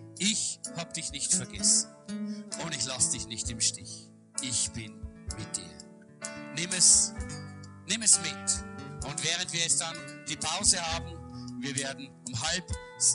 Ich 0.23 0.59
hab 0.77 0.93
dich 0.93 1.11
nicht 1.11 1.33
vergessen 1.33 1.89
und 2.63 2.75
ich 2.75 2.85
lass 2.85 3.09
dich 3.09 3.25
nicht 3.25 3.49
im 3.49 3.59
Stich. 3.59 4.07
Ich 4.43 4.69
bin 4.69 4.93
mit 5.35 5.57
dir. 5.57 6.29
Nimm 6.55 6.69
es, 6.77 7.11
nimm 7.87 8.03
es 8.03 8.19
mit. 8.21 9.09
Und 9.09 9.23
während 9.23 9.51
wir 9.51 9.61
jetzt 9.61 9.81
dann 9.81 9.95
die 10.29 10.35
Pause 10.35 10.79
haben, 10.93 11.59
wir 11.59 11.75
werden 11.75 12.07
um 12.27 12.39
halb, 12.39 12.63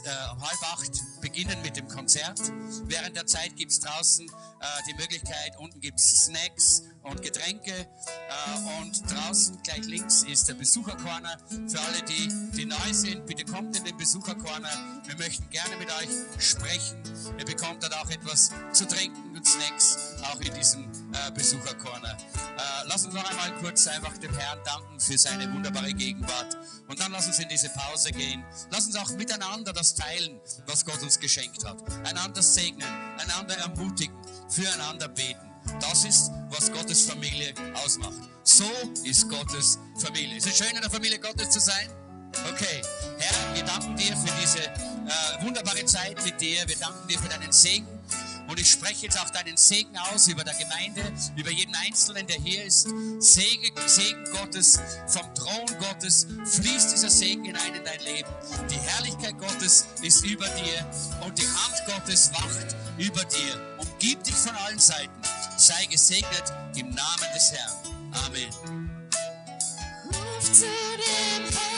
äh, 0.05 0.33
um 0.33 0.41
halb 0.41 0.63
acht 0.73 1.21
beginnen 1.21 1.61
mit 1.63 1.77
dem 1.77 1.89
Konzert. 1.89 2.41
Während 2.85 3.17
der 3.17 3.27
Zeit 3.27 3.57
gibt 3.57 3.73
es 3.73 3.81
draußen 3.81 4.27
äh, 4.27 4.65
die 4.89 4.95
Möglichkeit, 4.95 5.57
unten 5.59 5.81
gibt 5.81 5.99
es 5.99 6.25
Snacks 6.25 6.83
und 7.03 7.23
Getränke. 7.23 7.73
Äh, 7.73 8.81
und 8.81 9.03
draußen 9.11 9.63
gleich 9.63 9.87
links 9.87 10.25
ist 10.25 10.49
der 10.49 10.55
Besuchercorner. 10.55 11.39
Für 11.49 11.81
alle, 11.81 12.03
die, 12.09 12.29
die 12.57 12.67
neu 12.67 12.93
sind, 12.93 13.27
bitte 13.27 13.45
kommt 13.45 13.77
in 13.77 13.85
den 13.85 13.97
Besuchercorner. 13.97 15.03
Wir 15.07 15.17
möchten 15.17 15.49
gerne 15.51 15.77
mit 15.77 15.89
euch 15.91 16.09
sprechen. 16.39 17.03
Ihr 17.39 17.45
bekommt 17.45 17.83
dort 17.83 17.95
auch 17.95 18.11
etwas 18.11 18.51
zu 18.73 18.87
trinken 18.87 19.36
Snacks, 19.47 20.17
auch 20.23 20.41
in 20.41 20.53
diesem 20.55 20.85
äh, 21.13 21.31
Besuchercorner. 21.33 22.11
Äh, 22.11 22.87
lass 22.87 23.05
uns 23.05 23.15
noch 23.15 23.25
einmal 23.31 23.55
kurz 23.61 23.87
einfach 23.87 24.17
dem 24.19 24.35
Herrn 24.37 24.59
danken 24.65 24.99
für 24.99 25.17
seine 25.17 25.53
wunderbare 25.53 25.93
Gegenwart. 25.93 26.57
Und 26.89 26.99
dann 27.01 27.13
lass 27.13 27.27
uns 27.27 27.39
in 27.39 27.49
diese 27.49 27.69
Pause 27.71 28.11
gehen. 28.11 28.45
Lass 28.71 28.87
uns 28.87 28.97
auch 28.97 29.11
miteinander 29.13 29.73
das 29.73 29.95
teilen, 29.95 30.41
was 30.67 30.85
Gott 30.85 31.03
uns 31.03 31.19
geschenkt 31.19 31.65
hat. 31.65 31.79
Einander 32.05 32.43
segnen, 32.43 32.89
einander 33.19 33.57
ermutigen, 33.59 34.17
füreinander 34.49 35.09
beten. 35.09 35.41
Das 35.81 36.05
ist, 36.05 36.31
was 36.51 36.73
Gottes 36.73 37.03
Familie 37.03 37.55
ausmacht. 37.85 38.21
So 38.43 38.71
ist 39.05 39.29
Gottes 39.29 39.79
Familie. 39.99 40.37
Ist 40.37 40.47
es 40.47 40.57
schön, 40.57 40.75
in 40.75 40.81
der 40.81 40.91
Familie 40.91 41.19
Gottes 41.19 41.51
zu 41.51 41.61
sein? 41.61 41.89
Okay, 42.53 42.83
Herr, 43.19 43.55
wir 43.55 43.65
danken 43.65 43.97
dir 43.97 44.17
für 44.17 44.33
diese 44.41 44.59
äh, 44.61 45.43
wunderbare 45.45 45.85
Zeit 45.85 46.23
mit 46.25 46.41
dir. 46.41 46.67
Wir 46.67 46.77
danken 46.77 47.09
dir 47.09 47.19
für 47.19 47.29
deinen 47.29 47.51
Segen. 47.51 47.96
Und 48.49 48.61
ich 48.61 48.71
spreche 48.71 49.07
jetzt 49.07 49.19
auch 49.21 49.31
deinen 49.31 49.57
Segen 49.57 49.97
aus 50.13 50.29
über 50.29 50.45
der 50.45 50.55
Gemeinde, 50.55 51.03
über 51.37 51.51
jeden 51.51 51.75
Einzelnen, 51.75 52.27
der 52.27 52.37
hier 52.37 52.65
ist. 52.65 52.89
Segen, 53.19 53.73
Segen 53.87 54.25
Gottes, 54.33 54.81
vom 55.09 55.35
Thron 55.35 55.79
Gottes 55.79 56.27
fließt 56.45 56.93
dieser 56.93 57.11
Segen 57.11 57.45
hinein 57.45 57.75
in 57.75 57.85
dein 57.85 58.01
Leben. 58.01 58.29
Die 58.71 58.79
Herrlichkeit 58.79 59.39
Gottes 59.39 59.87
ist 60.03 60.25
über 60.25 60.49
dir 60.49 60.87
und 61.25 61.37
die 61.39 61.47
Hand 61.47 61.83
Gottes 61.87 62.31
wacht 62.33 62.77
über 62.99 63.25
dir. 63.25 63.79
Umgib 63.79 64.23
dich 64.25 64.35
von 64.35 64.55
allen 64.57 64.79
Seiten. 64.79 65.11
Sei 65.57 65.87
gesegnet 65.87 66.53
im 66.77 66.91
Namen 66.91 67.33
des 67.35 67.53
Herrn. 67.53 67.73
Amen. 68.27 69.09
Ruf 70.07 70.53
zu 70.53 70.65
dem 70.65 71.45
Herrn 71.45 71.76